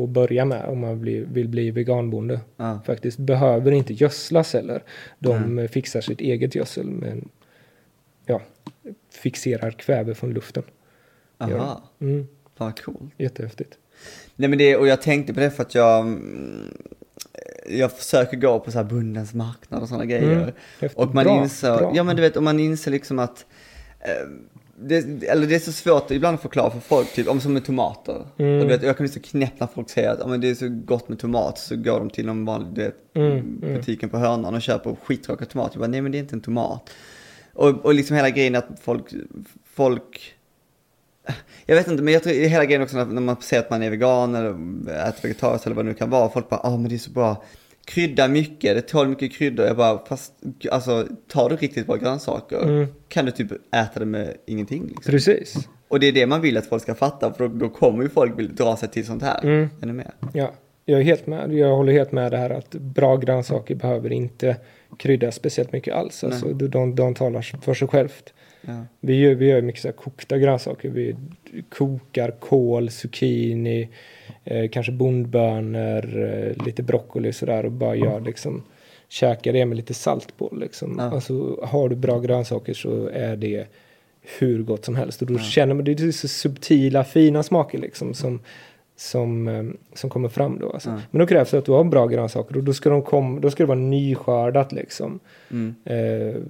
[0.03, 2.39] att- börja med om man blir, vill bli veganbonde.
[2.57, 2.79] Ja.
[2.85, 4.83] Faktiskt behöver inte gödslas heller.
[5.19, 7.29] De eh, fixar sitt eget gödsel men
[8.25, 8.41] ja,
[9.09, 10.63] fixerar kväve från luften.
[11.37, 11.83] Aha.
[11.99, 12.99] Mm, vad coolt.
[13.17, 13.77] jättehäftigt.
[14.35, 16.73] Nej men det, och jag tänkte på det för att jag, mm,
[17.69, 20.53] jag försöker gå på så här bondens marknad och sådana grejer.
[20.79, 20.91] Mm.
[20.95, 21.91] Och man Bra, inser, bra.
[21.95, 23.45] ja men du vet, om man inser liksom att,
[23.99, 24.27] eh,
[24.79, 27.65] det, eller det är så svårt ibland att förklara för folk, typ om som med
[27.65, 28.27] tomater.
[28.37, 28.59] Mm.
[28.59, 30.55] Och du vet, jag kan bli så knäpp när folk säger att men det är
[30.55, 33.59] så gott med tomat, så går de till någon vanlig, du vet, Mm, mm.
[33.59, 35.75] butiken på hörnan och köper skittråkiga tomater.
[35.75, 36.89] Jag bara, nej men det är inte en tomat.
[37.53, 39.05] Och, och liksom hela grejen att folk,
[39.73, 40.33] folk
[41.65, 43.83] jag vet inte, men jag tror hela grejen också när, när man säger att man
[43.83, 44.49] är vegan eller
[45.07, 46.29] äter vegetariskt eller vad det nu kan vara.
[46.29, 47.43] Folk bara, ja ah, men det är så bra.
[47.85, 49.65] Krydda mycket, det tål mycket kryddor.
[49.65, 50.33] Jag bara, fast
[50.71, 52.87] alltså tar du riktigt bra grönsaker Mm.
[53.07, 54.87] kan du typ äta det med ingenting.
[54.87, 55.11] Liksom.
[55.11, 55.55] Precis.
[55.87, 58.09] Och det är det man vill att folk ska fatta, för då, då kommer ju
[58.09, 59.69] folk vilja dra sig till sånt här Mm.
[59.81, 60.11] ännu mer.
[60.33, 60.51] Ja,
[60.85, 61.53] jag är helt med.
[61.53, 64.55] Jag håller helt med det här att bra grönsaker behöver inte
[64.97, 66.23] kryddas speciellt mycket alls.
[66.23, 68.33] Alltså, de, de talar för sig självt.
[68.61, 68.85] Ja.
[68.99, 70.89] Vi gör, vi gör mycket så här kokta grönsaker.
[70.89, 71.15] Vi
[71.69, 73.89] kokar kål, zucchini,
[74.43, 78.63] eh, kanske bondbönor, eh, lite broccoli sådär och bara gör liksom
[79.09, 80.95] käkar det med lite salt på liksom.
[80.99, 81.03] Ja.
[81.03, 83.67] Alltså har du bra grönsaker så är det
[84.39, 85.39] hur gott som helst och då Ja.
[85.39, 88.39] känner man det är så subtila fina smaker liksom som
[88.99, 90.71] som, eh, som kommer fram då.
[90.71, 90.89] Alltså.
[90.89, 90.99] Ja.
[91.11, 93.51] Men då krävs det att du har bra grönsaker och då ska, de kom, då
[93.51, 95.19] ska det vara nyskördat liksom.
[95.51, 95.75] Mm.
[95.85, 96.41] Eh,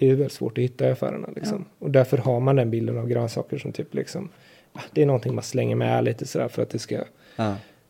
[0.00, 1.64] det är väldigt svårt att hitta i affärerna liksom.
[1.78, 4.28] Och därför har man den bilden av grönsaker som typ liksom,
[4.72, 6.98] ah, det är någonting man slänger med lite sådär för att det ska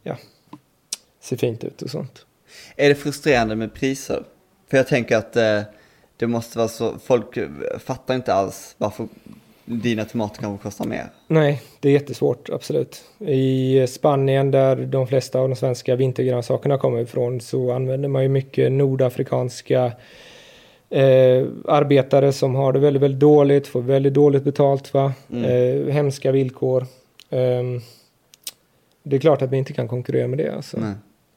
[0.02, 0.16] Ja.
[1.20, 2.26] se fint ut och sånt.
[2.76, 4.22] Är det frustrerande med priser?
[4.70, 5.60] För jag tänker att eh,
[6.16, 7.38] det måste vara så, folk
[7.78, 9.08] fattar inte alls varför
[9.64, 11.06] dina tomater kanske kostar mer.
[11.26, 13.04] Nej, det är jättesvårt, absolut.
[13.18, 18.28] I Spanien där de flesta av de svenska vintergrönsakerna kommer ifrån så använder man ju
[18.28, 19.92] mycket nordafrikanska
[20.90, 25.12] eh, arbetare som har det väldigt, väldigt dåligt, får väldigt dåligt betalt, va?
[25.32, 25.44] Mm.
[25.44, 26.86] Eh, hemska villkor.
[27.30, 27.80] Ehm,
[29.02, 30.54] det är klart att vi inte kan konkurrera med det.
[30.54, 30.78] Alltså.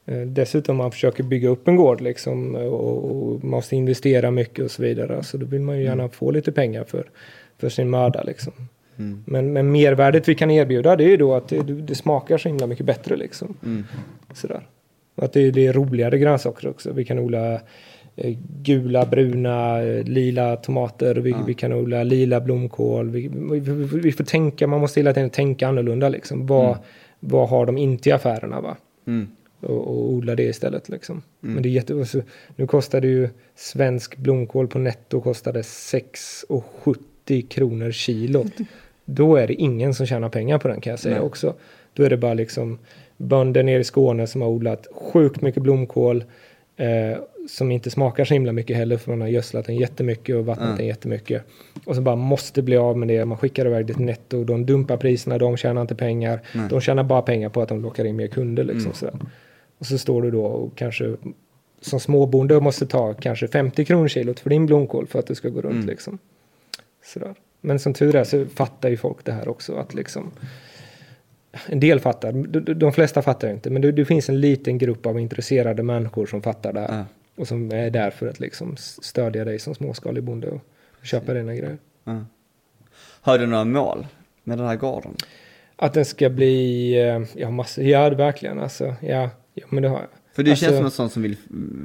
[0.06, 4.70] Eh, dessutom man försöker bygga upp en gård liksom och, och måste investera mycket och
[4.70, 5.22] så vidare.
[5.22, 6.10] Så då vill man ju gärna mm.
[6.10, 7.10] få lite pengar för,
[7.58, 8.52] för sin möda liksom.
[8.96, 9.24] Mm.
[9.26, 12.48] Men, men mervärdet vi kan erbjuda det är ju då att det, det smakar så
[12.48, 13.56] himla mycket bättre liksom.
[13.64, 13.84] Mm.
[14.32, 14.66] Sådär.
[15.14, 16.92] Att det, det är roligare grönsaker också.
[16.92, 17.60] Vi kan odla eh,
[18.62, 21.14] gula, bruna, eh, lila tomater.
[21.14, 21.42] Vi, ja.
[21.46, 23.10] vi kan odla lila blomkål.
[23.10, 23.60] Vi, vi,
[23.98, 26.46] vi, får tänka, man måste hela tiden tänka annorlunda liksom.
[26.46, 26.78] Vad, mm.
[27.20, 28.76] vad har de inte i affärerna va?
[29.06, 29.28] Mm.
[29.60, 31.22] Och, och, odla det istället liksom.
[31.42, 31.54] Mm.
[31.54, 32.22] Men det är jätte...
[32.56, 38.52] Nu kostar det ju svensk blomkål på netto kostade 6,70 kronor kilot.
[39.04, 41.24] Då är det ingen som tjänar pengar på den kan jag säga Nej.
[41.24, 41.54] också.
[41.92, 42.78] Då är det bara liksom
[43.16, 46.24] bönder nere i Skåne som har odlat sjukt mycket blomkål.
[46.76, 50.46] Eh, som inte smakar så himla mycket heller för man har gödslat den jättemycket och
[50.46, 50.78] vattnat mm.
[50.78, 51.42] den jättemycket.
[51.84, 53.24] Och så bara måste bli av med det.
[53.24, 54.44] Man skickar iväg det till netto.
[54.44, 56.40] De dumpar priserna, de tjänar inte pengar.
[56.54, 56.68] Mm.
[56.68, 58.64] De tjänar bara pengar på att de lockar in mer kunder.
[58.64, 58.94] Liksom, mm.
[58.94, 59.14] sådär.
[59.78, 61.16] Och så står du då och kanske
[61.80, 65.48] som småbonde måste ta kanske 50 kronor kilot för din blomkål för att det ska
[65.48, 65.74] gå runt.
[65.74, 65.86] Mm.
[65.86, 66.18] Liksom.
[67.04, 67.34] Sådär.
[67.60, 69.74] Men som tur är så fattar ju folk det här också.
[69.74, 70.30] Att liksom,
[71.66, 72.32] en del fattar,
[72.74, 76.42] de flesta fattar inte, men det, det, finns en liten grupp av intresserade människor som
[76.42, 76.98] fattar det här.
[76.98, 77.04] Ja.
[77.36, 80.60] Och som är där för att liksom stödja dig som småskalig bonde och
[81.02, 81.78] köpa dina grejer.
[82.04, 82.24] Ja.
[83.20, 84.06] Har du några mål
[84.44, 85.16] med den här gården?
[85.76, 89.98] Att den ska bli, eh, ja, massor, ja verkligen alltså, ja, ja men det har
[89.98, 90.08] jag.
[90.32, 91.36] För du alltså, känns som en sån som vill,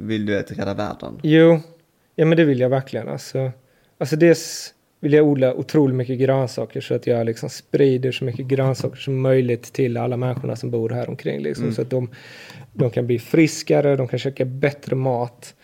[0.02, 1.20] vill du vet, rädda världen.
[1.22, 1.60] Jo,
[2.14, 3.52] ja men det vill jag verkligen alltså.
[3.98, 8.46] Alltså dels vill jag odla otroligt mycket grönsaker så att jag liksom sprider så mycket
[8.46, 11.42] grönsaker som möjligt till alla människorna som bor här omkring.
[11.42, 11.74] Liksom, mm.
[11.74, 12.10] Så att de,
[12.72, 15.54] de kan bli friskare, de kan käka bättre mat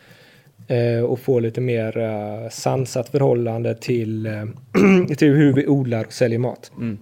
[0.68, 4.44] eh, och få lite mer eh, sansat förhållande till, eh,
[5.16, 6.72] till hur vi odlar och säljer mat.
[6.76, 6.98] Mm.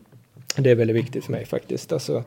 [0.57, 1.92] Det är väldigt viktigt för mig faktiskt.
[1.92, 2.25] Alltså,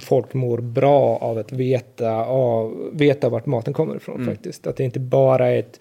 [0.00, 4.34] folk mår bra av att veta, av, veta vart maten kommer ifrån mm.
[4.34, 4.66] faktiskt.
[4.66, 5.80] Att det inte bara är ett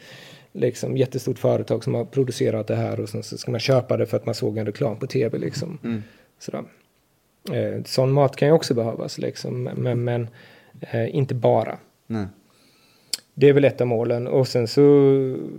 [0.54, 4.06] liksom, jättestort företag som har producerat det här och sen så ska man köpa det
[4.06, 5.38] för att man såg en reklam på tv.
[5.38, 5.80] Liksom.
[5.84, 6.04] Mm.
[6.40, 6.64] Sådär.
[7.52, 10.28] Eh, sån mat kan ju också behövas, liksom, men, men
[10.80, 11.78] eh, inte bara.
[12.08, 12.26] Nej.
[13.34, 14.82] Det är väl ett av målen och sen så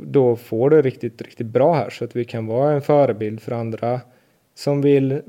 [0.03, 3.53] då får det riktigt, riktigt bra här så att vi kan vara en förebild för
[3.53, 4.01] andra
[4.55, 5.23] som vill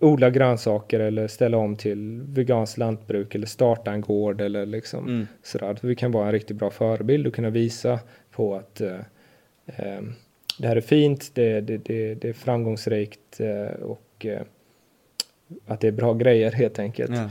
[0.00, 5.26] odla grönsaker eller ställa om till veganskt lantbruk eller starta en gård eller liksom mm.
[5.42, 5.78] sådär.
[5.80, 8.00] vi kan vara en riktigt bra förebild och kunna visa
[8.36, 8.98] på att eh,
[9.66, 10.02] eh,
[10.58, 14.42] det här är fint, det, det, det, det är framgångsrikt eh, och eh,
[15.66, 17.16] att det är bra grejer helt enkelt.
[17.16, 17.30] Ja.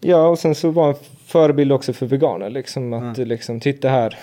[0.00, 0.94] ja, och sen så var en
[1.26, 2.50] förebild också för veganer.
[2.50, 3.24] Liksom, att ja.
[3.24, 4.18] liksom, titta här,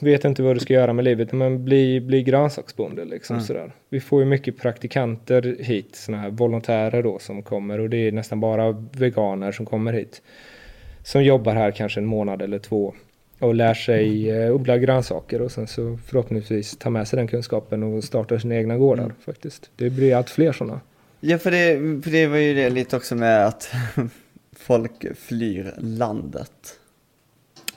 [0.00, 3.04] du vet inte vad du ska göra med livet, men bli, bli grönsaksbonde.
[3.04, 3.42] Liksom, ja.
[3.42, 3.72] sådär.
[3.88, 8.12] Vi får ju mycket praktikanter hit, sådana här volontärer då som kommer och det är
[8.12, 10.22] nästan bara veganer som kommer hit.
[11.04, 12.94] Som jobbar här kanske en månad eller två
[13.42, 17.82] och lär sig eh, odla grönsaker och sen så förhoppningsvis ta med sig den kunskapen
[17.82, 19.16] och starta sina egna gårdar mm.
[19.24, 19.70] faktiskt.
[19.76, 20.80] Det blir allt fler sådana.
[21.20, 23.70] Ja, för det, för det var ju det lite också med att
[24.56, 26.78] folk flyr landet.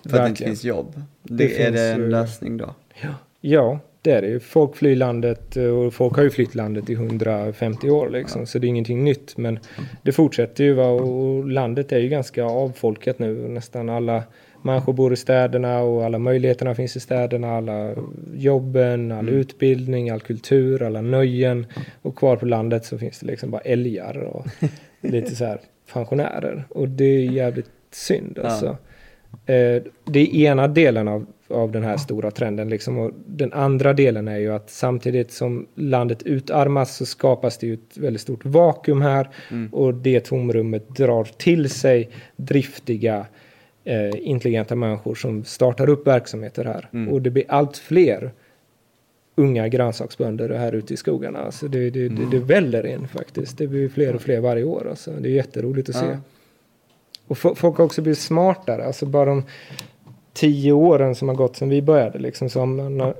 [0.03, 0.21] För Verkligen.
[0.21, 1.01] att det inte finns jobb.
[1.23, 2.75] Det, det är det en lösning då?
[3.01, 3.09] Ja.
[3.41, 4.39] ja, det är det ju.
[4.39, 8.41] Folk flyr landet och folk har ju flytt landet i 150 år liksom.
[8.41, 8.45] Ja.
[8.45, 9.37] Så det är ingenting nytt.
[9.37, 9.59] Men
[10.01, 13.47] det fortsätter ju va och landet är ju ganska avfolkat nu.
[13.47, 14.23] Nästan alla
[14.65, 17.57] människor bor i städerna och alla möjligheterna finns i städerna.
[17.57, 17.95] Alla
[18.33, 19.39] jobben, all mm.
[19.39, 21.65] utbildning, all kultur, alla nöjen.
[22.01, 24.45] Och kvar på landet så finns det liksom bara älgar och
[25.01, 25.59] lite så här
[25.93, 26.65] pensionärer.
[26.69, 28.77] Och det är jävligt synd alltså.
[29.45, 29.53] Ja.
[29.53, 32.69] Eh, det är ena delen av, av den här stora trenden.
[32.69, 32.97] Liksom.
[32.97, 37.73] Och den andra delen är ju att samtidigt som landet utarmas så skapas det ju
[37.73, 39.29] ett väldigt stort vakuum här.
[39.51, 39.73] Mm.
[39.73, 43.25] Och det tomrummet drar till sig driftiga
[43.85, 46.89] eh, intelligenta människor som startar upp verksamheter här.
[46.93, 47.13] Mm.
[47.13, 48.31] Och det blir allt fler
[49.35, 51.39] unga grönsaksbönder här ute i skogarna.
[51.39, 52.15] Alltså det, det, mm.
[52.15, 53.57] det, det väller in faktiskt.
[53.57, 54.87] Det blir fler och fler varje år.
[54.89, 55.11] Alltså.
[55.11, 56.01] Det är jätteroligt att ja.
[56.01, 56.17] se.
[57.27, 58.85] Och folk har också blivit smartare.
[58.85, 59.43] Alltså bara de
[60.33, 62.19] tio åren som har gått sedan vi började.
[62.19, 63.13] Liksom, så har man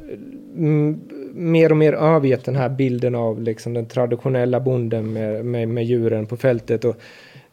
[0.58, 1.02] mm,
[1.34, 5.86] mer och mer övergett den här bilden av liksom, den traditionella bonden med, med, med
[5.86, 6.86] djuren på fältet.
[6.86, 6.96] Och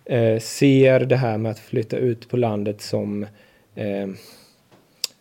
[0.05, 3.27] eh, ser det här med att flytta ut på landet som,
[3.75, 4.09] eh,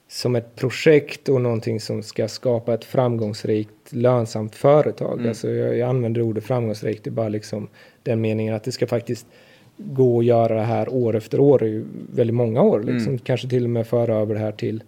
[0.08, 5.14] som ett projekt och någonting som ska skapa ett framgångsrikt, lönsamt företag.
[5.14, 5.30] Mm.
[5.30, 7.68] Alltså jag, jag använder ordet framgångsrikt i bara liksom
[8.04, 9.28] den meningen att det ska faktiskt
[9.78, 12.80] gå att göra det här år efter år i väldigt många år.
[12.80, 13.08] Liksom.
[13.08, 13.20] Mm.
[13.20, 14.84] Kanske till och med föra över det här till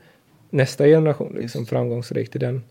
[0.49, 1.35] nästa generation.
[1.39, 2.63] Liksom, framgångsrikt i den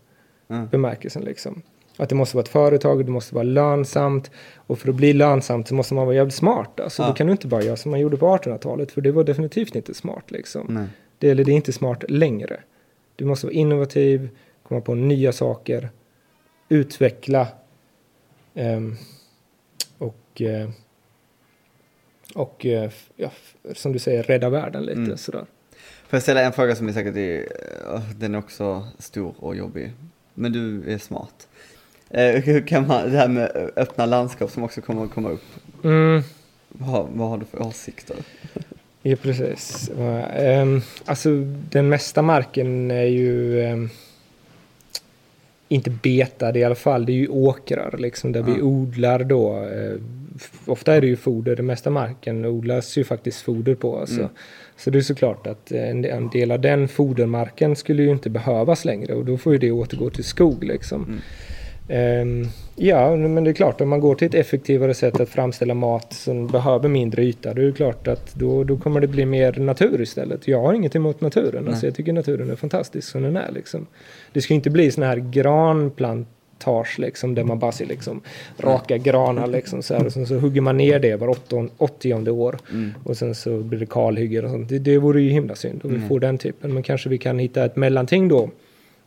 [0.49, 0.67] mm.
[0.67, 1.23] bemärkelsen.
[1.23, 1.61] Liksom.
[1.97, 4.31] Att det måste vara ett företag, det måste vara lönsamt.
[4.55, 6.79] Och för att bli lönsamt så måste man vara jävligt smart.
[6.79, 7.07] Alltså, Ja.
[7.07, 8.91] Då kan du inte bara göra som man gjorde på 1800-talet.
[8.91, 10.67] För det var definitivt inte smart liksom.
[10.69, 10.87] Nej.
[11.17, 12.59] Det, eller det är inte smart längre.
[13.15, 14.29] Du måste vara innovativ,
[14.63, 15.89] komma på nya saker,
[16.69, 17.47] utveckla
[18.53, 18.95] ehm,
[19.97, 20.69] och, eh,
[22.35, 23.31] och f- ja,
[23.73, 25.17] som du säger, rädda världen lite Mm.
[25.17, 25.45] sådär.
[26.07, 27.39] Får jag ställa en fråga som är säkert är,
[27.95, 29.91] eh, den är också stor och jobbig.
[30.33, 31.47] Men du är smart.
[32.13, 35.43] Eh, hur kan man, det här med öppna landskap som också kommer att komma upp.
[35.83, 36.21] Mm.
[36.69, 38.15] Vad, har- vad har du för åsikter?
[39.01, 39.91] Ja, precis.
[40.39, 41.29] Um, alltså,
[41.69, 43.89] den mesta marken är ju ehm,
[45.67, 47.05] inte betad i alla fall.
[47.05, 48.63] Det är ju åkrar liksom, där vi Ja.
[48.63, 49.67] odlar då.
[50.35, 51.55] f- ofta är det ju foder.
[51.55, 53.99] Den mesta marken odlas ju faktiskt foder på.
[53.99, 54.19] Alltså.
[54.19, 54.29] Mm.
[54.77, 58.85] Så det är såklart att en, en del av den fodermarken skulle ju inte behövas
[58.85, 61.03] längre och då får ju det återgå till skog liksom.
[61.03, 61.19] Mm.
[61.87, 65.73] Ehm, ja, men det är klart om man går till ett effektivare sätt att framställa
[65.73, 69.25] mat som behöver mindre yta, då är det klart att då, då kommer det bli
[69.25, 70.47] mer natur istället.
[70.47, 73.85] Jag har inget emot naturen, alltså jag tycker naturen är fantastisk som den är liksom.
[74.33, 78.21] Det ska inte bli sån här granplantage liksom, där man bara ser liksom
[78.59, 81.35] raka granar liksom så här och sen så hugger man ner det var
[81.77, 82.91] 80 år Mm.
[83.03, 84.69] och sen så blir det kalhyggen och sånt.
[84.69, 86.09] Det, det vore ju himla synd om vi Mm.
[86.09, 86.73] får den typen.
[86.73, 88.49] Men kanske vi kan hitta ett mellanting då.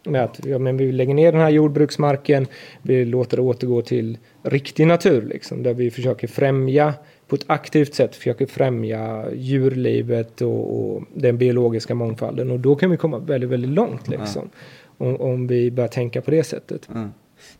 [0.07, 2.47] Med att ja, men vi lägger ner den här jordbruksmarken.
[2.83, 5.63] Vi låter det återgå till riktig natur liksom.
[5.63, 6.95] Där vi försöker främja
[7.29, 12.51] på ett aktivt sätt försöker främja djurlivet och, och den biologiska mångfalden.
[12.51, 14.51] Och då kan vi komma väldigt, väldigt långt liksom.
[14.99, 16.89] Om, om vi börjar tänka på det sättet.
[16.89, 17.11] Mm.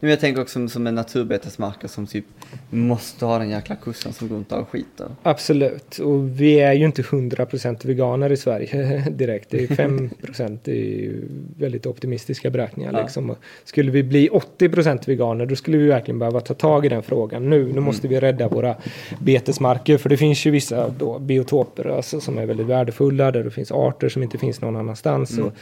[0.01, 2.25] Men jag tänker också som, som en naturbetesmarker som typ
[2.71, 5.07] måste ha den jäkla kossan som går runt och skiter.
[5.23, 9.51] Absolut, och vi är ju inte 100% veganer i Sverige direkt.
[9.51, 11.13] Det är 5% det är
[11.59, 12.93] väldigt optimistiska beräkningar.
[12.93, 13.03] Ja.
[13.03, 13.37] Liksom.
[13.65, 14.29] Skulle vi bli
[14.59, 17.73] 80% veganer då skulle vi verkligen behöva ta tag i den frågan nu.
[17.73, 18.77] Nu måste vi rädda våra
[19.19, 23.51] betesmarker för det finns ju vissa då, biotoper alltså, som är väldigt värdefulla där det
[23.51, 25.39] finns arter som inte finns någon annanstans.
[25.39, 25.53] Och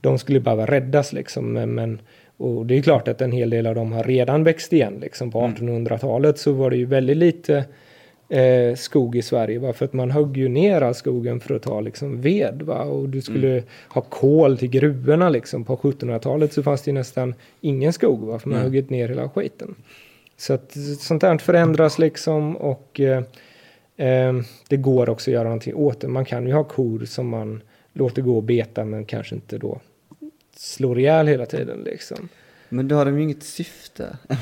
[0.00, 1.52] de skulle behöva räddas liksom.
[1.52, 1.98] Men,
[2.36, 4.98] och det är klart att en hel del av dem har redan växt igen.
[5.00, 5.30] Liksom.
[5.30, 7.64] På 1800-talet så var det ju väldigt lite
[8.28, 9.58] eh, skog i Sverige.
[9.58, 9.72] Va?
[9.72, 12.62] För att man högg ju ner all skogen för att ta liksom, ved.
[12.62, 12.82] Va?
[12.82, 15.28] Och du skulle ha kol till gruvorna.
[15.28, 15.64] Liksom.
[15.64, 18.20] På 1700-talet så fanns det nästan ingen skog.
[18.20, 18.38] Va?
[18.38, 18.68] För man Nej.
[18.68, 19.74] huggit ner hela skiten.
[20.36, 22.56] Så att sånt där förändras liksom.
[22.56, 23.22] Och eh,
[23.96, 24.32] eh,
[24.68, 26.08] det går också att göra någonting åt det.
[26.08, 27.62] Man kan ju ha kor som man
[27.92, 29.80] låter gå och beta men kanske inte då
[30.56, 32.28] slår ihjäl hela tiden liksom.
[32.68, 34.16] Men då har de ju inget syfte.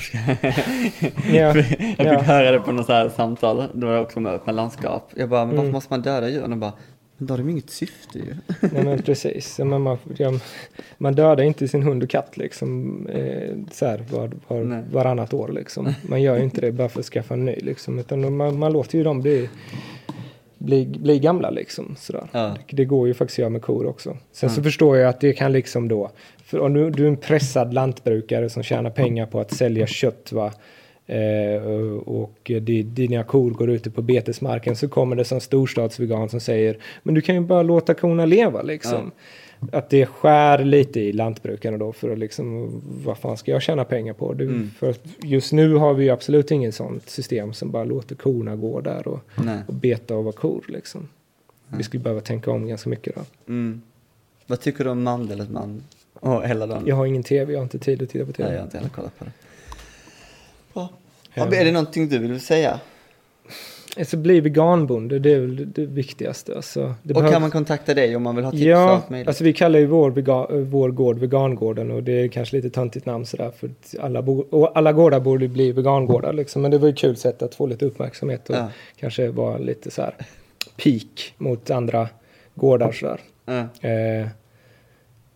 [1.32, 2.22] Ja, jag fick ja.
[2.22, 5.10] höra det på något så här samtal, det var också med öppna landskap.
[5.16, 5.72] Jag bara, men varför Mm.
[5.72, 6.42] måste man döda djur?
[6.42, 6.72] Och de bara,
[7.16, 8.34] men då har de inget syfte ju.
[8.72, 9.58] Nej men precis.
[9.58, 10.32] Men man, ja,
[10.98, 14.82] man dödar inte sin hund och katt liksom eh, så här var, var, Nej.
[14.92, 15.94] varannat år liksom.
[16.02, 17.98] Man gör ju inte det bara för att skaffa en ny liksom.
[17.98, 19.48] Utan man, man låter ju dem bli,
[20.64, 21.94] bli, bli gamla liksom.
[21.98, 22.24] Sådär.
[22.32, 22.56] Ja.
[22.70, 24.16] Det, går ju faktiskt att göra med kor också.
[24.32, 24.64] Sen så Ja.
[24.64, 26.10] förstår jag att det kan liksom då.
[26.44, 30.32] För om du, du är en pressad lantbrukare som tjänar pengar på att sälja kött
[30.32, 30.52] va.
[31.06, 31.62] Eh,
[32.06, 36.78] och di- dina kor går ute på betesmarken så kommer det som storstadsvegan som säger
[37.02, 39.10] men du kan ju bara låta korna leva liksom.
[39.72, 43.84] Att det skär lite i lantbrukarna då för att liksom vad fan ska jag tjäna
[43.84, 44.32] pengar på?
[44.34, 44.70] Du, Mm.
[44.78, 48.80] för just nu har vi ju absolut inget sånt system som bara låter korna gå
[48.80, 49.20] där och,
[49.66, 51.08] och beta och vara kor liksom.
[51.76, 53.20] Vi skulle behöva tänka om ganska mycket då.
[53.52, 53.82] Mm.
[54.46, 55.82] Vad tycker du om Mandel, man?
[56.14, 56.82] Och hela dagen?
[56.86, 58.48] Jag har ingen tv, jag har inte tid att titta på tv.
[58.48, 59.32] Nej, jag har inte heller kollat på det.
[60.72, 60.88] Bra.
[61.34, 62.80] Är det någonting du vill säga?
[63.98, 66.56] Alltså bli veganbonde, det är väl det, viktigaste.
[66.56, 69.44] Alltså, det och behövs- kan man kontakta dig om man vill ha tips Ja, alltså
[69.44, 73.26] vi kallar ju vår, vega, vår gård Vegangården och det är kanske lite töntigt namn
[73.26, 73.70] sådär för
[74.00, 76.62] alla, bo, alla gårdar borde bli vegangårdar liksom.
[76.62, 78.68] Men det var ju kul sätt att få lite uppmärksamhet och Ja.
[79.00, 80.14] kanske vara lite så här
[80.82, 82.08] peak mot andra
[82.54, 83.20] gårdar sådär.
[83.44, 83.88] Ja.
[83.88, 84.26] Eh,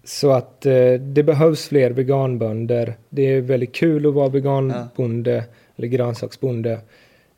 [0.05, 2.95] så att eh, det behövs fler veganbönder.
[3.09, 5.45] Det är väldigt kul att vara veganbonde
[5.77, 6.79] eller grönsaksbonde.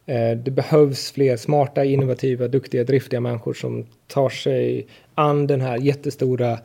[0.09, 5.79] Eh, det behövs fler smarta, innovativa, duktiga, driftiga människor som tar sig an den här
[5.79, 6.59] jättestora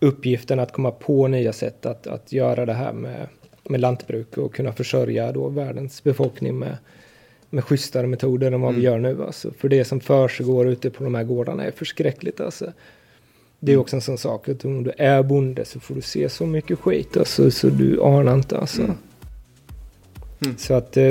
[0.00, 3.28] uppgiften att komma på nya sätt att, att göra det här med,
[3.64, 6.76] med lantbruk och kunna försörja då världens befolkning med,
[7.50, 9.24] med schysstare metoder än vad vi gör nu.
[9.24, 9.50] Alltså.
[9.58, 12.40] För det som försiggår ute på de här gårdarna är förskräckligt.
[12.40, 12.72] Alltså.
[13.60, 16.28] Det är också en sån sak att om du är bonde så får du se
[16.28, 18.82] så mycket skit alltså, så du anar inte alltså.
[18.82, 18.96] Mm.
[20.44, 20.56] Mm.
[20.58, 21.04] Så att eh,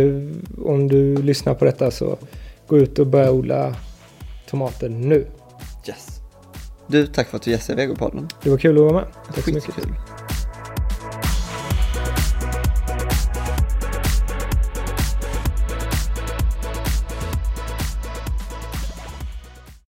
[0.65, 2.17] om du lyssnar på detta så
[2.67, 3.75] gå ut och börja odla
[4.49, 5.27] tomater nu.
[5.87, 6.07] Yes.
[6.87, 8.27] Du, tack för att du gästade Vegopodden.
[8.43, 9.05] Det var kul att vara med.
[9.35, 9.75] Tack så mycket.